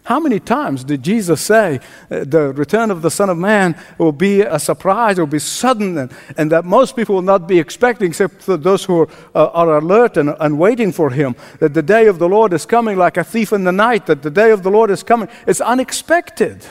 How 0.03 0.20
many 0.20 0.39
times 0.39 0.84
did 0.84 1.03
Jesus 1.03 1.41
say 1.41 1.79
uh, 2.10 2.24
the 2.24 2.53
return 2.53 2.89
of 2.89 3.03
the 3.03 3.12
Son 3.12 3.29
of 3.29 3.38
Man 3.38 3.79
will 4.00 4.12
be 4.12 4.41
a 4.41 4.58
surprise, 4.58 5.20
will 5.20 5.27
be 5.27 5.39
sudden, 5.39 5.98
and, 5.98 6.12
and 6.38 6.51
that 6.51 6.65
most 6.65 6.96
people 6.96 7.15
will 7.15 7.22
not 7.22 7.48
be 7.48 7.60
expecting, 7.60 8.08
except 8.08 8.41
for 8.41 8.58
those 8.58 8.84
who 8.84 9.01
are, 9.01 9.08
uh, 9.36 9.48
are 9.50 9.77
alert 9.77 10.17
and, 10.17 10.36
and 10.39 10.58
waiting 10.58 10.91
for 10.91 11.12
Him? 11.12 11.36
That 11.60 11.75
the 11.75 11.84
day 11.84 12.08
of 12.08 12.17
the 12.17 12.27
Lord 12.27 12.51
is 12.51 12.65
coming 12.65 12.98
like 12.98 13.17
a 13.17 13.24
thief 13.24 13.53
in 13.53 13.63
the 13.63 13.72
night, 13.72 14.08
that 14.08 14.24
the 14.24 14.31
day 14.31 14.50
of 14.51 14.63
the 14.63 14.72
Lord 14.72 14.89
is 14.89 15.03
coming. 15.03 15.29
It's 15.46 15.62
unexpected. 15.62 16.65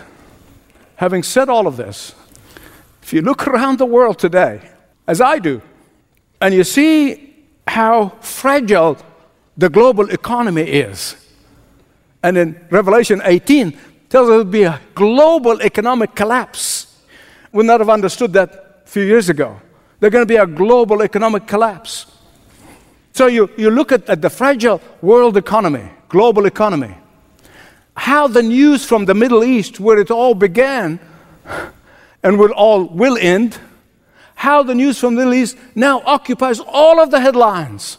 Having 0.97 1.23
said 1.23 1.49
all 1.49 1.67
of 1.69 1.77
this, 1.77 2.15
if 3.03 3.13
you 3.13 3.23
look 3.23 3.47
around 3.47 3.79
the 3.79 3.87
world 3.87 4.19
today, 4.19 4.61
as 5.07 5.21
I 5.21 5.39
do, 5.39 5.63
and 6.41 6.53
you 6.53 6.65
see 6.65 7.37
how 7.67 8.09
fragile 8.21 8.99
the 9.57 9.69
global 9.69 10.11
economy 10.11 10.63
is, 10.63 11.15
and 12.23 12.37
in 12.37 12.67
Revelation 12.71 13.23
18, 13.25 13.79
tells 14.09 14.29
us 14.29 14.35
it 14.35 14.37
will 14.37 14.45
be 14.45 14.65
a 14.65 14.81
global 14.95 15.61
economic 15.63 16.15
collapse. 16.15 16.99
Would 17.53 17.67
not 17.67 17.81
have 17.81 17.89
understood 17.89 18.33
that 18.35 18.83
a 18.85 18.89
few 18.89 19.03
years 19.03 19.29
ago. 19.29 19.61
There's 19.99 20.13
going 20.13 20.23
to 20.23 20.27
be 20.27 20.37
a 20.37 20.47
global 20.47 21.03
economic 21.03 21.47
collapse. 21.47 22.07
So 23.13 23.27
you, 23.27 23.51
you 23.57 23.71
look 23.71 23.93
at, 23.93 24.09
at 24.09 24.23
the 24.23 24.31
fragile 24.31 24.81
world 25.03 25.37
economy, 25.37 25.91
global 26.09 26.47
economy, 26.47 26.97
how 27.95 28.29
the 28.29 28.43
news 28.43 28.85
from 28.85 29.05
the 29.05 29.15
Middle 29.15 29.45
East, 29.45 29.81
where 29.81 29.99
it 29.99 30.11
all 30.11 30.35
began 30.35 31.01
and 32.23 32.39
will 32.39 32.53
all 32.53 32.85
will 32.85 33.19
end, 33.19 33.59
how 34.35 34.63
the 34.63 34.75
news 34.75 34.99
from 34.99 35.17
the 35.17 35.21
Middle 35.21 35.35
East 35.35 35.57
now 35.75 36.01
occupies 36.07 36.61
all 36.61 37.01
of 37.01 37.11
the 37.11 37.21
headlines. 37.21 37.99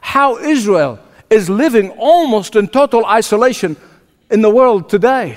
How 0.00 0.38
Israel 0.38 0.98
is 1.34 1.50
living 1.50 1.90
almost 1.90 2.54
in 2.54 2.68
total 2.68 3.04
isolation 3.04 3.76
in 4.30 4.40
the 4.40 4.48
world 4.50 4.88
today. 4.88 5.36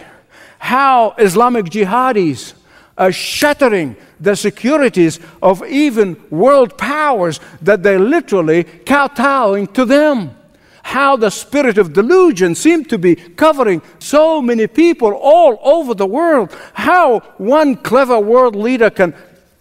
How 0.59 1.15
Islamic 1.17 1.65
jihadis 1.65 2.53
are 2.97 3.11
shattering 3.11 3.95
the 4.19 4.35
securities 4.35 5.19
of 5.41 5.65
even 5.65 6.21
world 6.29 6.77
powers 6.77 7.39
that 7.61 7.81
they're 7.81 7.99
literally 7.99 8.63
kowtowing 8.63 9.67
to 9.73 9.85
them. 9.85 10.35
How 10.83 11.17
the 11.17 11.31
spirit 11.31 11.77
of 11.77 11.93
delusion 11.93 12.55
seemed 12.55 12.89
to 12.89 12.97
be 12.97 13.15
covering 13.15 13.81
so 13.99 14.41
many 14.41 14.67
people 14.67 15.13
all 15.13 15.59
over 15.61 15.93
the 15.93 16.05
world. 16.05 16.55
How 16.73 17.19
one 17.37 17.75
clever 17.75 18.19
world 18.19 18.55
leader 18.55 18.89
can 18.89 19.13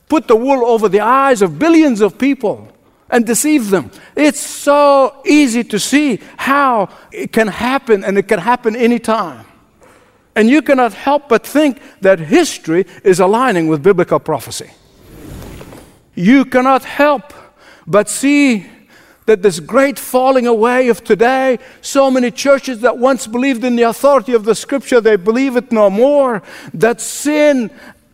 put 0.09 0.29
the 0.29 0.37
wool 0.37 0.65
over 0.67 0.89
the 0.89 1.01
eyes 1.01 1.43
of 1.43 1.59
billions 1.59 2.01
of 2.01 2.17
people 2.19 2.73
and 3.11 3.25
deceive 3.27 3.71
them. 3.71 3.91
It's 4.15 4.41
so 4.41 5.23
easy 5.25 5.65
to 5.65 5.79
see 5.79 6.21
how 6.37 6.89
it 7.13 7.33
can 7.33 7.49
happen, 7.49 8.05
and 8.05 8.19
it 8.19 8.29
can 8.29 8.39
happen 8.39 8.77
anytime. 8.77 9.47
And 10.35 10.51
you 10.51 10.61
cannot 10.61 10.93
help 10.93 11.29
but 11.29 11.47
think 11.47 11.81
that 12.03 12.19
history 12.19 12.85
is 13.05 13.21
aligning 13.21 13.69
with 13.69 13.83
biblical 13.83 14.19
prophecy. 14.19 14.71
You 16.15 16.45
cannot 16.45 16.85
help 16.85 17.33
but 17.87 18.09
see 18.09 18.67
that 19.27 19.43
this 19.43 19.61
great 19.61 19.99
falling 19.99 20.47
away 20.47 20.89
of 20.89 21.03
today, 21.03 21.59
so 21.81 22.11
many 22.11 22.31
churches 22.31 22.81
that 22.81 22.99
once 22.99 23.27
believed 23.27 23.65
in 23.65 23.77
the 23.77 23.83
authority 23.83 24.33
of 24.35 24.45
the 24.45 24.55
scripture, 24.55 25.01
they 25.01 25.17
believe 25.17 25.57
it 25.57 25.73
no 25.73 25.91
more. 25.91 26.43
That 26.73 27.01
sin 27.01 27.71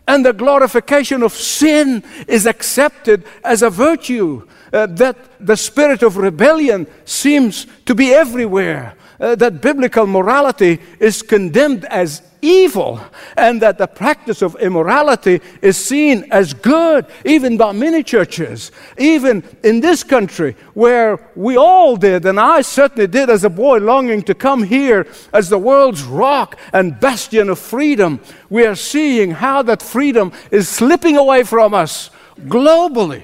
and 0.07 0.25
the 0.25 0.33
glorification 0.33 1.23
of 1.23 1.33
sin 1.33 2.03
is 2.27 2.47
accepted 2.47 3.25
as 3.45 3.63
a 3.63 3.71
virtue 3.71 4.47
uh, 4.73 4.87
that 4.87 5.17
the 5.39 5.57
spirit 5.57 6.03
of 6.03 6.17
rebellion 6.17 6.87
seems 7.05 7.67
to 7.87 7.95
be 7.95 8.13
everywhere, 8.13 8.97
uh, 9.21 9.35
that 9.37 9.61
biblical 9.61 10.07
morality 10.07 10.81
is 10.99 11.23
condemned 11.23 11.85
as 11.87 12.23
evil, 12.43 13.01
and 13.37 13.63
that 13.63 13.79
the 13.79 13.87
practice 13.87 14.43
of 14.43 14.57
immorality 14.57 15.41
is 15.63 15.77
seen 15.77 16.27
as 16.33 16.53
good, 16.53 17.07
even 17.25 17.57
by 17.57 17.71
many 17.71 18.03
churches, 18.03 18.73
even 18.99 19.45
in 19.63 19.81
this 19.81 20.03
country, 20.03 20.57
where 20.75 21.25
we 21.37 21.57
all 21.57 21.97
did, 21.97 22.27
and 22.27 22.41
I 22.41 22.63
certainly 22.63 23.07
did 23.07 23.31
as 23.31 23.45
a 23.45 23.51
boy, 23.51 23.79
longing 23.79 24.23
to 24.23 24.35
come 24.35 24.65
here 24.65 25.07
as 25.33 25.49
the 25.49 25.59
world's 25.59 26.03
rock 26.03 26.59
and 26.73 26.99
bastion 26.99 27.49
of 27.49 27.61
freedom. 27.61 28.21
We 28.51 28.67
are 28.67 28.75
seeing 28.75 29.31
how 29.31 29.63
that 29.63 29.81
freedom 29.81 30.33
is 30.51 30.69
slipping 30.69 31.17
away 31.17 31.45
from 31.45 31.75
us 31.75 32.11
globally. 32.41 33.23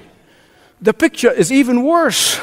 the 0.81 0.93
picture 0.93 1.31
is 1.31 1.51
even 1.51 1.83
worse. 1.83 2.39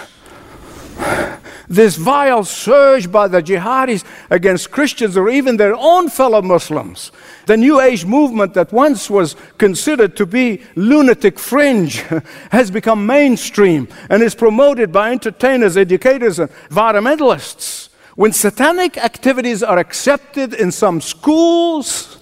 This 1.68 1.96
vile 1.96 2.44
surge 2.44 3.10
by 3.10 3.26
the 3.28 3.42
jihadis 3.42 4.04
against 4.30 4.70
Christians 4.70 5.16
or 5.16 5.28
even 5.28 5.56
their 5.56 5.74
own 5.74 6.08
fellow 6.08 6.40
Muslims. 6.40 7.10
The 7.46 7.56
New 7.56 7.80
Age 7.80 8.04
movement 8.04 8.54
that 8.54 8.72
once 8.72 9.10
was 9.10 9.34
considered 9.58 10.16
to 10.16 10.26
be 10.26 10.62
lunatic 10.76 11.38
fringe 11.38 12.02
has 12.50 12.70
become 12.70 13.06
mainstream 13.06 13.88
and 14.08 14.22
is 14.22 14.34
promoted 14.34 14.92
by 14.92 15.10
entertainers, 15.10 15.76
educators, 15.76 16.38
and 16.38 16.50
environmentalists. 16.70 17.88
When 18.14 18.32
satanic 18.32 18.96
activities 18.96 19.62
are 19.62 19.78
accepted 19.78 20.54
in 20.54 20.72
some 20.72 21.00
schools, 21.00 22.18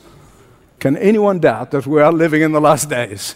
can 0.80 0.96
anyone 0.96 1.38
doubt 1.38 1.70
that 1.70 1.86
we 1.86 2.00
are 2.00 2.12
living 2.12 2.42
in 2.42 2.52
the 2.52 2.60
last 2.60 2.88
days? 2.88 3.34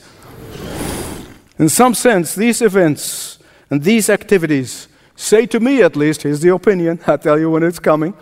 In 1.58 1.68
some 1.68 1.94
sense, 1.94 2.34
these 2.34 2.62
events 2.62 3.38
and 3.70 3.82
these 3.82 4.08
activities 4.08 4.88
say 5.18 5.46
to 5.46 5.60
me, 5.60 5.82
at 5.82 5.96
least, 5.96 6.22
here's 6.22 6.40
the 6.40 6.54
opinion, 6.54 7.00
I'll 7.06 7.18
tell 7.18 7.38
you 7.38 7.50
when 7.50 7.62
it's 7.62 7.78
coming, 7.78 8.14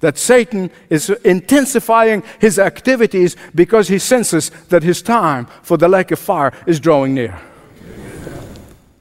that 0.00 0.18
Satan 0.18 0.70
is 0.90 1.08
intensifying 1.24 2.22
his 2.38 2.58
activities 2.58 3.36
because 3.54 3.88
he 3.88 3.98
senses 3.98 4.50
that 4.68 4.82
his 4.82 5.00
time 5.00 5.46
for 5.62 5.78
the 5.78 5.88
lake 5.88 6.10
of 6.10 6.18
fire 6.18 6.52
is 6.66 6.80
drawing 6.80 7.14
near. 7.14 7.40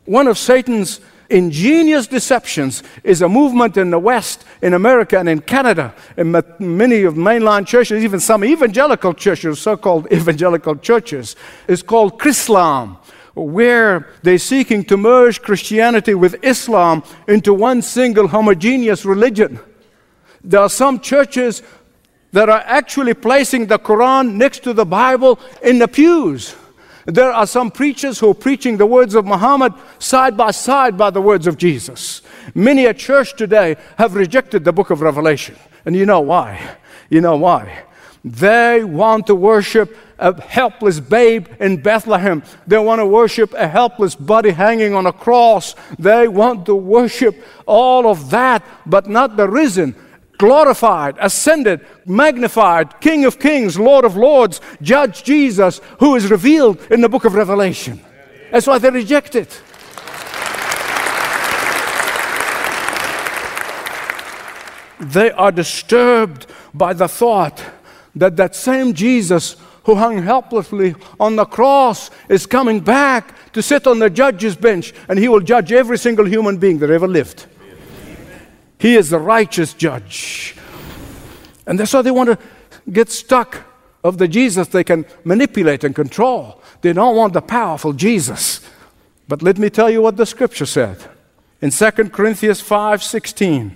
One 0.05 0.27
of 0.27 0.37
Satan's 0.37 1.01
ingenious 1.29 2.05
deceptions 2.07 2.83
is 3.03 3.23
a 3.23 3.27
movement 3.27 3.75
in 3.75 3.89
the 3.89 3.99
West, 3.99 4.45
in 4.61 4.73
America, 4.75 5.19
and 5.19 5.27
in 5.27 5.41
Canada, 5.41 5.93
in 6.15 6.31
many 6.59 7.01
of 7.01 7.15
mainline 7.15 7.65
churches, 7.65 8.03
even 8.03 8.19
some 8.19 8.45
evangelical 8.45 9.13
churches, 9.13 9.59
so 9.59 9.75
called 9.75 10.07
evangelical 10.13 10.75
churches, 10.75 11.35
is 11.67 11.81
called 11.81 12.19
Chrislam 12.19 12.97
where 13.35 14.07
they're 14.23 14.37
seeking 14.37 14.83
to 14.85 14.97
merge 14.97 15.41
Christianity 15.41 16.15
with 16.15 16.43
Islam 16.43 17.03
into 17.27 17.53
one 17.53 17.81
single 17.81 18.27
homogeneous 18.29 19.05
religion. 19.05 19.59
There 20.43 20.61
are 20.61 20.69
some 20.69 20.99
churches 20.99 21.61
that 22.31 22.49
are 22.49 22.63
actually 22.65 23.13
placing 23.13 23.67
the 23.67 23.79
Quran 23.79 24.33
next 24.33 24.63
to 24.63 24.73
the 24.73 24.85
Bible 24.85 25.39
in 25.61 25.79
the 25.79 25.87
pews. 25.87 26.55
There 27.05 27.31
are 27.31 27.45
some 27.45 27.69
preachers 27.69 28.19
who 28.19 28.31
are 28.31 28.35
preaching 28.35 28.77
the 28.77 28.85
words 28.85 29.13
of 29.13 29.25
Muhammad 29.25 29.73
side 29.99 30.35
by 30.35 30.51
side 30.51 30.97
by 30.97 31.11
the 31.11 31.21
words 31.21 31.45
of 31.45 31.57
Jesus. 31.57 32.21
Many 32.55 32.85
a 32.85 32.93
church 32.93 33.35
today 33.35 33.75
have 33.97 34.15
rejected 34.15 34.63
the 34.63 34.73
book 34.73 34.89
of 34.89 35.01
Revelation. 35.01 35.55
And 35.85 35.95
you 35.95 36.05
know 36.05 36.21
why? 36.21 36.77
You 37.09 37.21
know 37.21 37.37
why? 37.37 37.83
They 38.23 38.83
want 38.83 39.27
to 39.27 39.35
worship 39.35 39.95
a 40.17 40.41
helpless 40.41 40.99
babe 40.99 41.47
in 41.59 41.81
Bethlehem. 41.81 42.43
They 42.67 42.77
want 42.77 42.99
to 42.99 43.05
worship 43.05 43.53
a 43.53 43.67
helpless 43.67 44.15
body 44.15 44.51
hanging 44.51 44.93
on 44.93 45.05
a 45.05 45.13
cross. 45.13 45.75
They 45.99 46.27
want 46.27 46.65
to 46.67 46.75
worship 46.75 47.35
all 47.65 48.07
of 48.07 48.29
that, 48.29 48.63
but 48.85 49.07
not 49.07 49.37
the 49.37 49.47
risen, 49.47 49.95
glorified, 50.37 51.17
ascended, 51.19 51.85
magnified, 52.05 52.99
King 53.01 53.25
of 53.25 53.39
kings, 53.39 53.79
Lord 53.79 54.05
of 54.05 54.15
lords, 54.15 54.61
Judge 54.81 55.23
Jesus, 55.23 55.81
who 55.99 56.15
is 56.15 56.29
revealed 56.29 56.79
in 56.91 57.01
the 57.01 57.09
book 57.09 57.25
of 57.25 57.35
Revelation. 57.35 58.01
That's 58.51 58.67
why 58.67 58.77
they 58.77 58.89
reject 58.89 59.35
it. 59.35 59.61
They 64.99 65.31
are 65.31 65.51
disturbed 65.51 66.47
by 66.73 66.93
the 66.93 67.07
thought 67.07 67.63
that 68.15 68.37
that 68.37 68.55
same 68.55 68.93
Jesus 68.93 69.57
who 69.85 69.95
hung 69.95 70.21
helplessly 70.21 70.95
on 71.19 71.35
the 71.35 71.45
cross 71.45 72.09
is 72.27 72.45
coming 72.45 72.79
back 72.79 73.35
to 73.53 73.61
sit 73.61 73.87
on 73.87 73.99
the 73.99 74.09
judge's 74.09 74.55
bench 74.55 74.93
and 75.07 75.19
he 75.19 75.27
will 75.27 75.39
judge 75.39 75.71
every 75.71 75.97
single 75.97 76.25
human 76.25 76.57
being 76.57 76.79
that 76.79 76.89
ever 76.89 77.07
lived. 77.07 77.45
He 78.79 78.95
is 78.95 79.11
the 79.11 79.19
righteous 79.19 79.73
judge. 79.73 80.55
And 81.67 81.79
that's 81.79 81.93
why 81.93 82.01
they 82.01 82.11
want 82.11 82.29
to 82.29 82.39
get 82.91 83.09
stuck 83.09 83.63
of 84.03 84.17
the 84.17 84.27
Jesus 84.27 84.67
they 84.67 84.83
can 84.83 85.05
manipulate 85.23 85.83
and 85.83 85.95
control. 85.95 86.61
They 86.81 86.93
don't 86.93 87.15
want 87.15 87.33
the 87.33 87.41
powerful 87.41 87.93
Jesus. 87.93 88.61
But 89.27 89.43
let 89.43 89.57
me 89.57 89.69
tell 89.69 89.89
you 89.89 90.01
what 90.01 90.17
the 90.17 90.25
scripture 90.25 90.65
said. 90.65 90.97
In 91.61 91.71
2 91.71 92.11
Corinthians 92.11 92.61
5:16, 92.61 93.71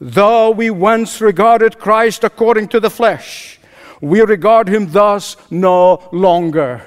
though 0.00 0.50
we 0.50 0.70
once 0.70 1.20
regarded 1.20 1.78
Christ 1.78 2.24
according 2.24 2.68
to 2.68 2.80
the 2.80 2.90
flesh, 2.90 3.59
we 4.00 4.20
regard 4.22 4.68
him 4.68 4.90
thus 4.90 5.36
no 5.50 6.08
longer. 6.12 6.82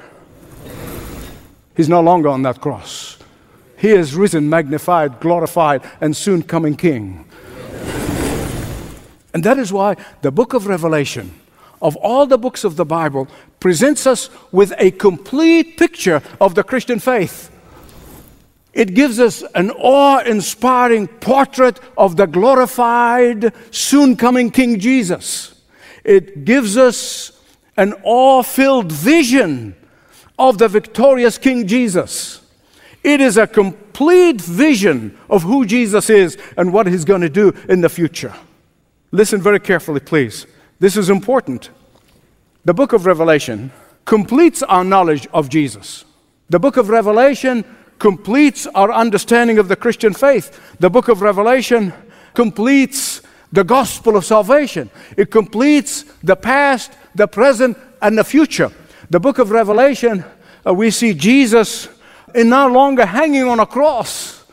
He's 1.76 1.90
no 1.90 2.02
longer 2.02 2.30
on 2.30 2.42
that 2.44 2.62
cross. 2.62 3.18
He 3.78 3.90
is 3.90 4.16
risen, 4.16 4.50
magnified, 4.50 5.20
glorified, 5.20 5.84
and 6.00 6.16
soon 6.16 6.44
coming 6.44 6.76
King. 6.76 7.26
And 9.34 9.44
that 9.44 9.58
is 9.58 9.74
why 9.74 9.96
the 10.22 10.32
book 10.32 10.54
of 10.54 10.68
Revelation, 10.68 11.34
of 11.82 11.96
all 11.98 12.26
the 12.26 12.38
books 12.38 12.64
of 12.64 12.76
the 12.76 12.86
Bible, 12.86 13.28
presents 13.60 14.08
us 14.08 14.30
with 14.52 14.74
a 14.78 14.92
complete 14.92 15.78
picture 15.78 16.22
of 16.40 16.56
the 16.56 16.64
Christian 16.64 17.00
faith. 17.00 17.50
It 18.74 18.96
gives 18.96 19.20
us 19.20 19.44
an 19.54 19.72
awe 19.72 20.20
inspiring 20.20 21.08
portrait 21.08 21.80
of 21.98 22.16
the 22.16 22.26
glorified, 22.26 23.54
soon 23.72 24.16
coming 24.16 24.50
King 24.50 24.80
Jesus 24.80 25.53
it 26.04 26.46
gives 26.46 26.78
us 26.78 27.32
an 27.78 27.94
awe 28.04 28.44
filled 28.44 28.92
vision 28.92 29.76
of 30.38 30.58
the 30.58 30.68
victorious 30.68 31.38
King 31.38 31.68
Jesus. 31.68 32.42
It 33.04 33.20
is 33.20 33.38
a 33.38 33.48
complete 33.48 34.40
vision 34.40 35.18
of 35.30 35.44
who 35.44 35.66
Jesus 35.66 36.10
is 36.10 36.38
and 36.58 36.72
what 36.72 36.88
he's 36.88 37.06
going 37.06 37.22
to 37.22 37.30
do 37.30 37.54
in 37.68 37.82
the 37.82 37.90
future. 37.90 38.34
Listen 39.12 39.42
very 39.42 39.60
carefully, 39.60 40.00
please. 40.00 40.48
This 40.80 40.98
is 40.98 41.10
important. 41.10 41.70
The 42.66 42.74
book 42.74 42.94
of 42.94 43.06
Revelation 43.06 43.72
completes 44.06 44.64
our 44.64 44.84
knowledge 44.84 45.28
of 45.34 45.50
Jesus. 45.50 46.06
The 46.50 46.60
book 46.60 46.78
of 46.78 46.90
Revelation 46.90 47.66
completes 48.00 48.68
our 48.68 48.92
understanding 48.92 49.60
of 49.60 49.68
the 49.68 49.76
Christian 49.76 50.14
faith. 50.14 50.78
The 50.80 50.90
book 50.90 51.08
of 51.08 51.22
Revelation 51.22 51.94
completes 52.34 53.22
the 53.54 53.64
gospel 53.64 54.18
of 54.18 54.26
salvation. 54.26 54.90
It 55.16 55.30
completes 55.30 56.06
the 56.24 56.36
past, 56.36 56.92
the 57.14 57.28
present, 57.28 57.78
and 58.02 58.18
the 58.18 58.24
future. 58.24 58.72
The 59.12 59.20
book 59.20 59.38
of 59.38 59.52
Revelation, 59.52 60.26
uh, 60.66 60.74
we 60.74 60.90
see 60.90 61.14
Jesus 61.14 61.88
in 62.34 62.50
no 62.50 62.68
longer 62.68 63.06
hanging 63.06 63.44
on 63.44 63.60
a 63.60 63.66
cross, 63.68 64.44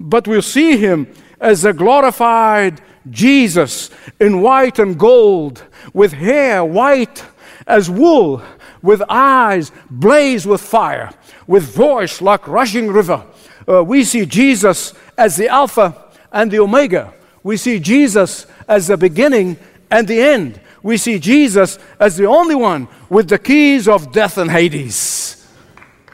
but 0.00 0.26
we'll 0.26 0.42
see 0.42 0.76
him 0.76 1.06
as 1.40 1.64
a 1.64 1.72
glorified 1.72 2.80
Jesus 3.08 3.88
in 4.18 4.42
white 4.42 4.80
and 4.80 4.98
gold, 4.98 5.62
with 5.94 6.12
hair 6.12 6.64
white 6.64 7.24
as 7.68 7.88
wool, 7.88 8.42
with 8.82 9.00
eyes 9.08 9.70
blaze 9.88 10.44
with 10.44 10.60
fire, 10.60 11.10
with 11.46 11.62
voice 11.62 12.20
like 12.20 12.48
rushing 12.48 12.88
river. 12.88 13.24
Uh, 13.68 13.84
we 13.84 14.02
see 14.02 14.26
Jesus 14.26 14.92
as 15.16 15.36
the 15.36 15.48
Alpha 15.48 15.94
and 16.32 16.50
the 16.50 16.58
Omega 16.58 17.14
we 17.42 17.56
see 17.56 17.78
Jesus 17.78 18.46
as 18.68 18.86
the 18.86 18.96
beginning 18.96 19.56
and 19.90 20.06
the 20.06 20.20
end. 20.20 20.60
We 20.82 20.96
see 20.96 21.18
Jesus 21.18 21.78
as 21.98 22.16
the 22.16 22.26
only 22.26 22.54
one 22.54 22.88
with 23.08 23.28
the 23.28 23.38
keys 23.38 23.88
of 23.88 24.12
death 24.12 24.38
and 24.38 24.50
Hades. 24.50 25.46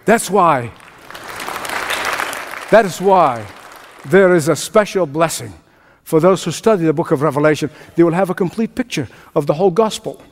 That's 0.05 0.31
why. 0.31 0.73
That 2.71 2.85
is 2.85 3.01
why 3.01 3.47
there 4.05 4.35
is 4.35 4.49
a 4.49 4.57
special 4.57 5.07
blessing 5.07 5.53
for 6.03 6.21
those 6.21 6.45
who 6.45 6.53
study 6.53 6.85
the 6.85 6.93
book 6.93 7.11
of 7.11 7.23
Revelation. 7.23 7.71
They 7.95 8.03
will 8.03 8.13
have 8.13 8.31
a 8.31 8.35
complete 8.35 8.75
picture 8.75 9.09
of 9.35 9.47
the 9.47 9.55
whole 9.55 9.71
gospel. 9.71 10.23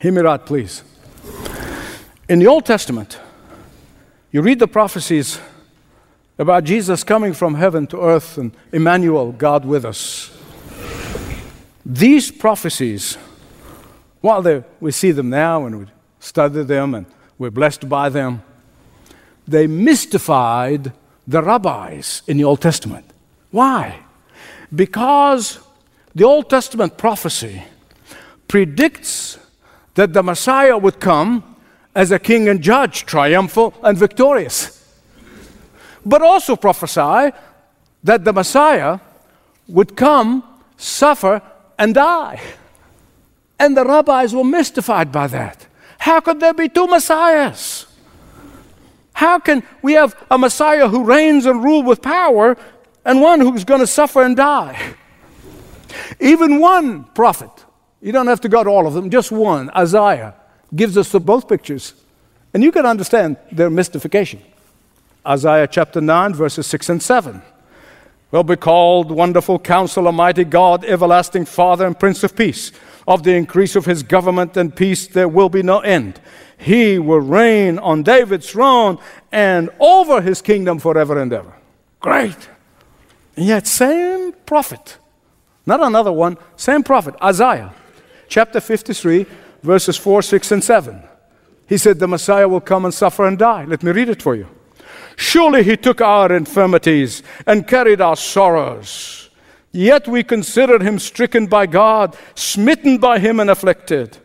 Hear 0.00 0.12
me 0.12 0.20
right, 0.20 0.44
please. 0.44 0.82
In 2.28 2.38
the 2.38 2.46
Old 2.46 2.66
Testament, 2.66 3.18
you 4.30 4.42
read 4.42 4.58
the 4.58 4.68
prophecies 4.68 5.40
about 6.38 6.64
Jesus 6.64 7.02
coming 7.02 7.32
from 7.32 7.54
heaven 7.54 7.86
to 7.88 8.00
earth 8.00 8.36
and 8.36 8.54
Emmanuel, 8.72 9.32
God 9.32 9.64
with 9.64 9.84
us. 9.84 10.30
These 11.84 12.30
prophecies, 12.30 13.16
while 14.20 14.64
we 14.80 14.90
see 14.90 15.12
them 15.12 15.30
now 15.30 15.64
and 15.66 15.78
we 15.78 15.86
study 16.20 16.62
them 16.62 16.94
and 16.94 17.06
we're 17.38 17.50
blessed 17.50 17.88
by 17.88 18.08
them, 18.08 18.42
they 19.48 19.66
mystified 19.66 20.92
the 21.26 21.42
rabbis 21.42 22.22
in 22.26 22.36
the 22.36 22.44
Old 22.44 22.60
Testament. 22.60 23.06
Why? 23.50 24.00
Because 24.74 25.60
the 26.14 26.24
Old 26.24 26.50
Testament 26.50 26.98
prophecy 26.98 27.62
predicts 28.48 29.38
that 29.94 30.12
the 30.12 30.22
Messiah 30.22 30.76
would 30.76 31.00
come 31.00 31.56
as 31.94 32.10
a 32.10 32.18
king 32.18 32.48
and 32.48 32.60
judge, 32.60 33.06
triumphal 33.06 33.72
and 33.82 33.96
victorious 33.96 34.75
but 36.06 36.22
also 36.22 36.54
prophesy 36.54 37.36
that 38.04 38.24
the 38.24 38.32
Messiah 38.32 39.00
would 39.66 39.96
come, 39.96 40.44
suffer, 40.76 41.42
and 41.76 41.94
die. 41.94 42.40
And 43.58 43.76
the 43.76 43.84
rabbis 43.84 44.32
were 44.32 44.44
mystified 44.44 45.10
by 45.10 45.26
that. 45.26 45.66
How 45.98 46.20
could 46.20 46.38
there 46.38 46.54
be 46.54 46.68
two 46.68 46.86
Messiahs? 46.86 47.86
How 49.14 49.40
can 49.40 49.64
we 49.82 49.94
have 49.94 50.14
a 50.30 50.38
Messiah 50.38 50.88
who 50.88 51.02
reigns 51.02 51.46
and 51.46 51.64
rules 51.64 51.84
with 51.84 52.02
power 52.02 52.56
and 53.04 53.20
one 53.20 53.40
who's 53.40 53.64
going 53.64 53.80
to 53.80 53.86
suffer 53.86 54.22
and 54.22 54.36
die? 54.36 54.94
Even 56.20 56.60
one 56.60 57.04
prophet, 57.04 57.50
you 58.00 58.12
don't 58.12 58.26
have 58.28 58.42
to 58.42 58.48
go 58.48 58.62
to 58.62 58.70
all 58.70 58.86
of 58.86 58.94
them, 58.94 59.10
just 59.10 59.32
one, 59.32 59.70
Isaiah, 59.70 60.34
gives 60.74 60.96
us 60.96 61.10
both 61.12 61.48
pictures. 61.48 61.94
And 62.54 62.62
you 62.62 62.70
can 62.70 62.86
understand 62.86 63.38
their 63.50 63.70
mystification. 63.70 64.42
Isaiah 65.26 65.66
chapter 65.66 66.00
9, 66.00 66.34
verses 66.34 66.66
6 66.66 66.88
and 66.88 67.02
7 67.02 67.42
will 68.30 68.42
be 68.42 68.56
called 68.56 69.10
Wonderful 69.10 69.58
Counselor, 69.58 70.12
Mighty 70.12 70.44
God, 70.44 70.84
Everlasting 70.84 71.44
Father, 71.44 71.86
and 71.86 71.98
Prince 71.98 72.24
of 72.24 72.36
Peace. 72.36 72.72
Of 73.08 73.22
the 73.22 73.34
increase 73.34 73.76
of 73.76 73.86
his 73.86 74.02
government 74.02 74.56
and 74.56 74.74
peace 74.74 75.06
there 75.06 75.28
will 75.28 75.48
be 75.48 75.62
no 75.62 75.78
end. 75.80 76.20
He 76.58 76.98
will 76.98 77.20
reign 77.20 77.78
on 77.78 78.02
David's 78.02 78.50
throne 78.50 78.98
and 79.30 79.70
over 79.78 80.20
his 80.20 80.42
kingdom 80.42 80.78
forever 80.80 81.20
and 81.20 81.32
ever. 81.32 81.54
Great. 82.00 82.48
And 83.36 83.46
yet, 83.46 83.66
same 83.66 84.32
prophet, 84.44 84.98
not 85.66 85.80
another 85.80 86.12
one, 86.12 86.36
same 86.56 86.82
prophet, 86.82 87.14
Isaiah, 87.22 87.72
chapter 88.28 88.60
53, 88.60 89.26
verses 89.62 89.96
4, 89.96 90.22
6, 90.22 90.52
and 90.52 90.64
7. 90.64 91.02
He 91.68 91.78
said, 91.78 91.98
The 91.98 92.08
Messiah 92.08 92.48
will 92.48 92.60
come 92.60 92.84
and 92.84 92.94
suffer 92.94 93.26
and 93.26 93.38
die. 93.38 93.64
Let 93.66 93.82
me 93.82 93.92
read 93.92 94.08
it 94.08 94.22
for 94.22 94.34
you. 94.34 94.48
Surely 95.16 95.64
he 95.64 95.76
took 95.76 96.00
our 96.00 96.32
infirmities 96.32 97.22
and 97.46 97.66
carried 97.66 98.00
our 98.00 98.16
sorrows. 98.16 99.30
Yet 99.72 100.06
we 100.06 100.22
considered 100.22 100.82
him 100.82 100.98
stricken 100.98 101.46
by 101.46 101.66
God, 101.66 102.16
smitten 102.34 102.98
by 102.98 103.18
him, 103.18 103.40
and 103.40 103.50
afflicted. 103.50 104.18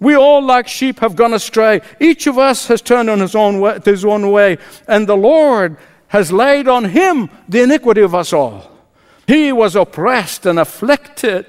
We 0.00 0.16
all, 0.16 0.42
like 0.42 0.68
sheep, 0.68 1.00
have 1.00 1.16
gone 1.16 1.34
astray. 1.34 1.80
Each 2.00 2.26
of 2.26 2.38
us 2.38 2.66
has 2.68 2.82
turned 2.82 3.08
on 3.08 3.20
his 3.20 3.34
own 3.34 3.60
way, 3.60 3.78
his 3.84 4.04
own 4.04 4.30
way, 4.30 4.58
and 4.88 5.06
the 5.06 5.16
Lord 5.16 5.76
has 6.08 6.32
laid 6.32 6.68
on 6.68 6.84
him 6.86 7.30
the 7.48 7.62
iniquity 7.62 8.00
of 8.00 8.14
us 8.14 8.32
all. 8.32 8.70
He 9.26 9.52
was 9.52 9.74
oppressed 9.74 10.46
and 10.46 10.58
afflicted, 10.58 11.46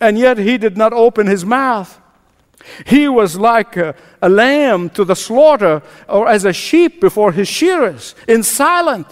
and 0.00 0.18
yet 0.18 0.38
he 0.38 0.58
did 0.58 0.76
not 0.76 0.92
open 0.92 1.26
his 1.26 1.44
mouth. 1.44 2.00
He 2.86 3.08
was 3.08 3.36
like 3.36 3.76
a, 3.76 3.94
a, 4.20 4.28
lamb 4.28 4.90
to 4.90 5.04
the 5.04 5.16
slaughter, 5.16 5.82
or 6.08 6.28
as 6.28 6.44
a 6.44 6.52
sheep 6.52 7.00
before 7.00 7.32
his 7.32 7.48
shearers, 7.48 8.14
in 8.28 8.42
silent. 8.42 9.06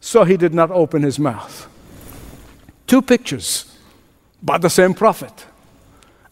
So 0.00 0.24
he 0.24 0.36
did 0.36 0.54
not 0.54 0.70
open 0.70 1.02
his 1.02 1.18
mouth. 1.18 1.68
Two 2.86 3.02
pictures 3.02 3.76
by 4.42 4.58
the 4.58 4.70
same 4.70 4.94
prophet 4.94 5.46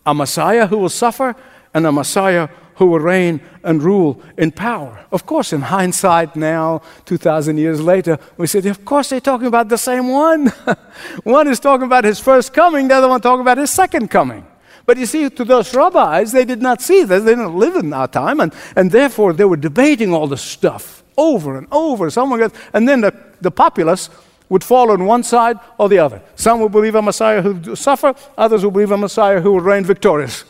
a 0.07 0.14
Messiah 0.14 0.66
who 0.66 0.79
will 0.79 0.88
suffer, 0.88 1.37
and 1.74 1.87
a 1.87 1.92
Messiah 1.92 2.48
who 2.76 2.87
will 2.87 2.98
reign 2.98 3.40
and 3.62 3.83
rule 3.83 4.20
in 4.38 4.50
power. 4.50 5.05
Of 5.12 5.26
course, 5.26 5.53
in 5.53 5.61
hindsight 5.61 6.35
now, 6.35 6.81
2,000 7.05 7.59
years 7.59 7.79
later, 7.81 8.18
we 8.38 8.46
said, 8.46 8.64
of 8.64 8.87
course, 8.87 9.11
they're 9.11 9.20
talking 9.20 9.46
about 9.46 9.68
the 9.68 9.76
same 9.76 10.09
one. 10.09 10.46
one 11.24 11.46
is 11.46 11.61
talking 11.61 11.85
about 11.85 12.05
his 12.05 12.18
first 12.18 12.55
coming, 12.55 12.88
the 12.88 12.94
other 12.94 13.09
one 13.09 13.20
talking 13.20 13.42
about 13.42 13.59
his 13.59 13.70
second 13.70 14.11
coming. 14.11 14.46
But 14.90 14.98
you 14.98 15.07
see, 15.07 15.31
to 15.31 15.44
those 15.44 15.72
rabbis, 15.72 16.33
they 16.33 16.44
did 16.44 16.61
not 16.61 16.83
see 16.83 17.05
this. 17.05 17.22
They 17.22 17.31
didn't 17.31 17.55
live 17.55 17.76
in 17.76 17.92
our 17.92 18.09
time, 18.09 18.40
and, 18.40 18.53
and 18.74 18.90
therefore 18.90 19.33
they 19.33 19.44
were 19.44 19.57
debating 19.57 20.12
all 20.12 20.26
this 20.26 20.42
stuff 20.42 21.05
over 21.16 21.57
and 21.57 21.68
over. 21.70 22.11
Someone 22.11 22.40
got, 22.40 22.53
and 22.72 22.88
then 22.88 23.03
the, 23.03 23.14
the 23.40 23.53
populace 23.53 24.11
would 24.48 24.64
fall 24.64 24.90
on 24.90 25.05
one 25.05 25.22
side 25.22 25.61
or 25.79 25.88
the 25.88 26.00
other. 26.00 26.20
Some 26.35 26.59
would 26.59 26.72
believe 26.72 26.96
a 26.96 27.03
Messiah 27.03 27.40
who 27.40 27.53
would 27.53 27.79
suffer, 27.79 28.16
others 28.37 28.64
would 28.64 28.72
believe 28.72 28.90
a 28.90 28.98
Messiah 28.98 29.40
who 29.40 29.53
would 29.53 29.62
reign 29.62 29.85
victorious. 29.85 30.42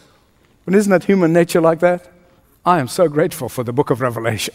But 0.64 0.74
isn't 0.74 0.90
that 0.90 1.05
human 1.05 1.35
nature 1.35 1.61
like 1.61 1.81
that? 1.81 2.11
I 2.64 2.79
am 2.79 2.88
so 2.88 3.09
grateful 3.09 3.50
for 3.50 3.62
the 3.62 3.74
book 3.74 3.90
of 3.90 4.00
Revelation 4.00 4.55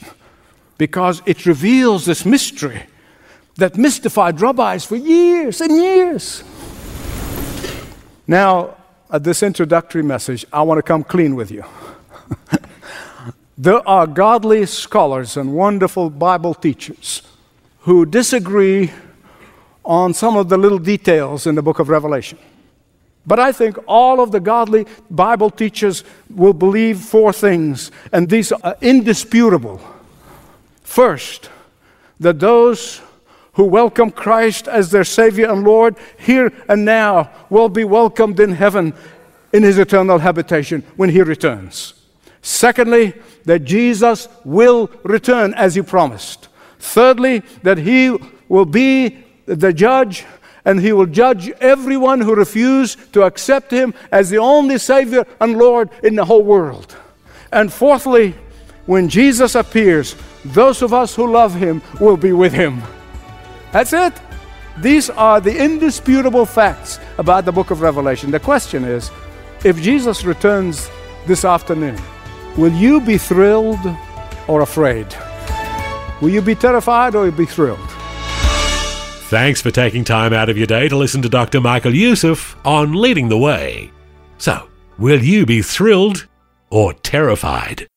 because 0.80 1.22
it 1.28 1.46
reveals 1.46 2.06
this 2.06 2.26
mystery 2.26 2.88
that 3.58 3.78
mystified 3.78 4.42
rabbis 4.42 4.84
for 4.84 4.96
years 4.96 5.62
and 5.62 5.78
years. 5.78 6.44
Now, 8.26 8.78
at 9.12 9.24
this 9.24 9.44
introductory 9.44 10.04
message, 10.04 10.46
I 10.52 10.62
want 10.64 10.80
to 10.80 10.84
come 10.84 11.04
clean 11.04 11.36
with 11.36 11.52
you. 11.52 11.64
there 13.58 13.88
are 13.88 14.08
godly 14.08 14.66
scholars 14.66 15.38
and 15.38 15.54
wonderful 15.54 16.10
Bible 16.10 16.54
teachers 16.54 17.22
who 17.82 18.06
disagree 18.06 18.92
on 19.84 20.14
some 20.14 20.36
of 20.36 20.50
the 20.50 20.58
little 20.58 20.80
details 20.80 21.46
in 21.46 21.56
the 21.56 21.62
book 21.62 21.80
of 21.80 21.90
Revelation. 21.90 22.40
But 23.28 23.40
I 23.40 23.52
think 23.52 23.78
all 23.88 24.22
of 24.22 24.32
the 24.32 24.40
godly 24.40 24.86
Bible 25.10 25.50
teachers 25.50 26.04
will 26.30 26.54
believe 26.54 27.00
four 27.00 27.34
things, 27.34 27.92
and 28.12 28.30
these 28.30 28.52
are 28.52 28.76
indisputable. 28.82 29.82
First, 30.84 31.50
that 32.20 32.40
those 32.40 33.02
who 33.56 33.66
welcome 33.66 34.12
Christ 34.12 34.68
as 34.68 34.92
their 34.92 35.04
Savior 35.04 35.50
and 35.52 35.64
Lord 35.64 35.96
here 36.18 36.52
and 36.70 36.86
now 36.86 37.32
will 37.50 37.70
be 37.70 37.84
welcomed 37.84 38.40
in 38.40 38.52
heaven 38.52 38.94
in 39.52 39.64
His 39.64 39.78
eternal 39.78 40.20
habitation 40.20 40.84
when 40.96 41.10
He 41.10 41.22
returns. 41.22 41.94
Secondly, 42.42 43.14
that 43.46 43.64
Jesus 43.64 44.28
will 44.44 44.90
return 45.04 45.54
as 45.54 45.76
He 45.76 45.82
promised. 45.82 46.48
Thirdly, 46.80 47.40
that 47.64 47.78
He 47.78 48.16
will 48.48 48.66
be 48.66 49.24
the 49.46 49.74
judge 49.74 50.26
and 50.66 50.82
he 50.82 50.92
will 50.92 51.06
judge 51.06 51.50
everyone 51.62 52.20
who 52.20 52.36
refused 52.36 53.14
to 53.14 53.22
accept 53.22 53.72
him 53.72 53.94
as 54.12 54.30
the 54.30 54.40
only 54.40 54.80
Savior 54.80 55.26
and 55.40 55.58
Lord 55.58 55.90
in 56.04 56.16
the 56.16 56.26
whole 56.26 56.44
world. 56.44 56.96
And 57.52 57.72
fourthly, 57.72 58.34
when 58.88 59.08
Jesus 59.08 59.56
appears, 59.56 60.16
those 60.44 60.82
of 60.82 60.94
us 60.94 61.16
who 61.16 61.32
love 61.32 61.56
him 61.56 61.82
will 62.00 62.18
be 62.18 62.34
with 62.34 62.52
him. 62.52 62.82
That's 63.76 63.92
it. 63.92 64.14
These 64.78 65.10
are 65.10 65.42
the 65.42 65.62
indisputable 65.62 66.46
facts 66.46 66.98
about 67.18 67.44
the 67.44 67.52
book 67.52 67.72
of 67.72 67.82
Revelation. 67.82 68.32
The 68.32 68.40
question 68.40 68.86
is 68.86 69.12
if 69.66 69.82
Jesus 69.82 70.24
returns 70.24 70.90
this 71.28 71.44
afternoon, 71.44 72.00
will 72.56 72.72
you 72.72 73.02
be 73.02 73.18
thrilled 73.18 73.86
or 74.48 74.62
afraid? 74.62 75.14
Will 76.22 76.30
you 76.30 76.42
be 76.42 76.56
terrified 76.56 77.16
or 77.16 77.30
be 77.32 77.46
thrilled? 77.46 77.90
Thanks 79.28 79.60
for 79.60 79.72
taking 79.72 80.06
time 80.06 80.32
out 80.32 80.48
of 80.48 80.58
your 80.58 80.68
day 80.68 80.88
to 80.88 80.96
listen 80.96 81.22
to 81.24 81.28
Dr. 81.28 81.60
Michael 81.60 81.94
Youssef 81.94 82.56
on 82.66 82.94
Leading 82.94 83.28
the 83.28 83.38
Way. 83.38 83.92
So, 84.38 84.70
will 84.98 85.22
you 85.22 85.46
be 85.46 85.62
thrilled 85.62 86.28
or 86.70 86.94
terrified? 86.94 87.88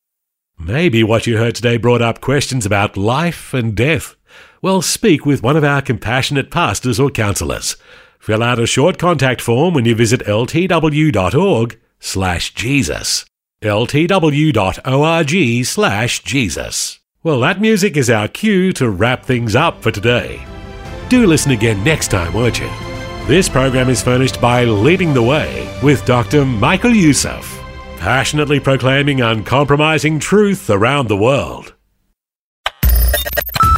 Maybe 0.57 1.05
what 1.05 1.25
you 1.25 1.37
heard 1.37 1.55
today 1.55 1.77
brought 1.77 2.01
up 2.01 2.19
questions 2.19 2.65
about 2.65 2.97
life 2.97 3.53
and 3.53 3.73
death. 3.75 4.17
Well, 4.61 4.81
speak 4.81 5.25
with 5.25 5.41
one 5.41 5.55
of 5.55 5.63
our 5.63 5.81
compassionate 5.81 6.51
pastors 6.51 6.99
or 6.99 7.09
counselors. 7.09 7.77
Fill 8.19 8.43
out 8.43 8.59
a 8.59 8.67
short 8.67 8.97
contact 8.97 9.39
form 9.39 9.73
when 9.73 9.85
you 9.85 9.95
visit 9.95 10.21
ltw.org 10.21 11.79
slash 11.99 12.53
Jesus. 12.53 13.25
ltw.org 13.61 14.05
slash 15.65 16.23
Jesus. 16.23 16.99
Well, 17.23 17.39
that 17.41 17.61
music 17.61 17.95
is 17.95 18.09
our 18.09 18.27
cue 18.27 18.73
to 18.73 18.89
wrap 18.89 19.23
things 19.23 19.55
up 19.55 19.81
for 19.81 19.91
today. 19.91 20.45
Do 21.07 21.25
listen 21.25 21.51
again 21.51 21.83
next 21.83 22.09
time, 22.09 22.33
won't 22.33 22.59
you? 22.59 22.69
This 23.27 23.47
program 23.47 23.89
is 23.89 24.01
furnished 24.01 24.41
by 24.41 24.65
Leading 24.65 25.13
the 25.13 25.23
Way 25.23 25.79
with 25.81 26.05
Dr. 26.05 26.45
Michael 26.45 26.93
Youssef, 26.93 27.45
passionately 27.97 28.59
proclaiming 28.59 29.21
uncompromising 29.21 30.19
truth 30.19 30.69
around 30.69 31.07
the 31.07 31.17
world. 31.17 31.73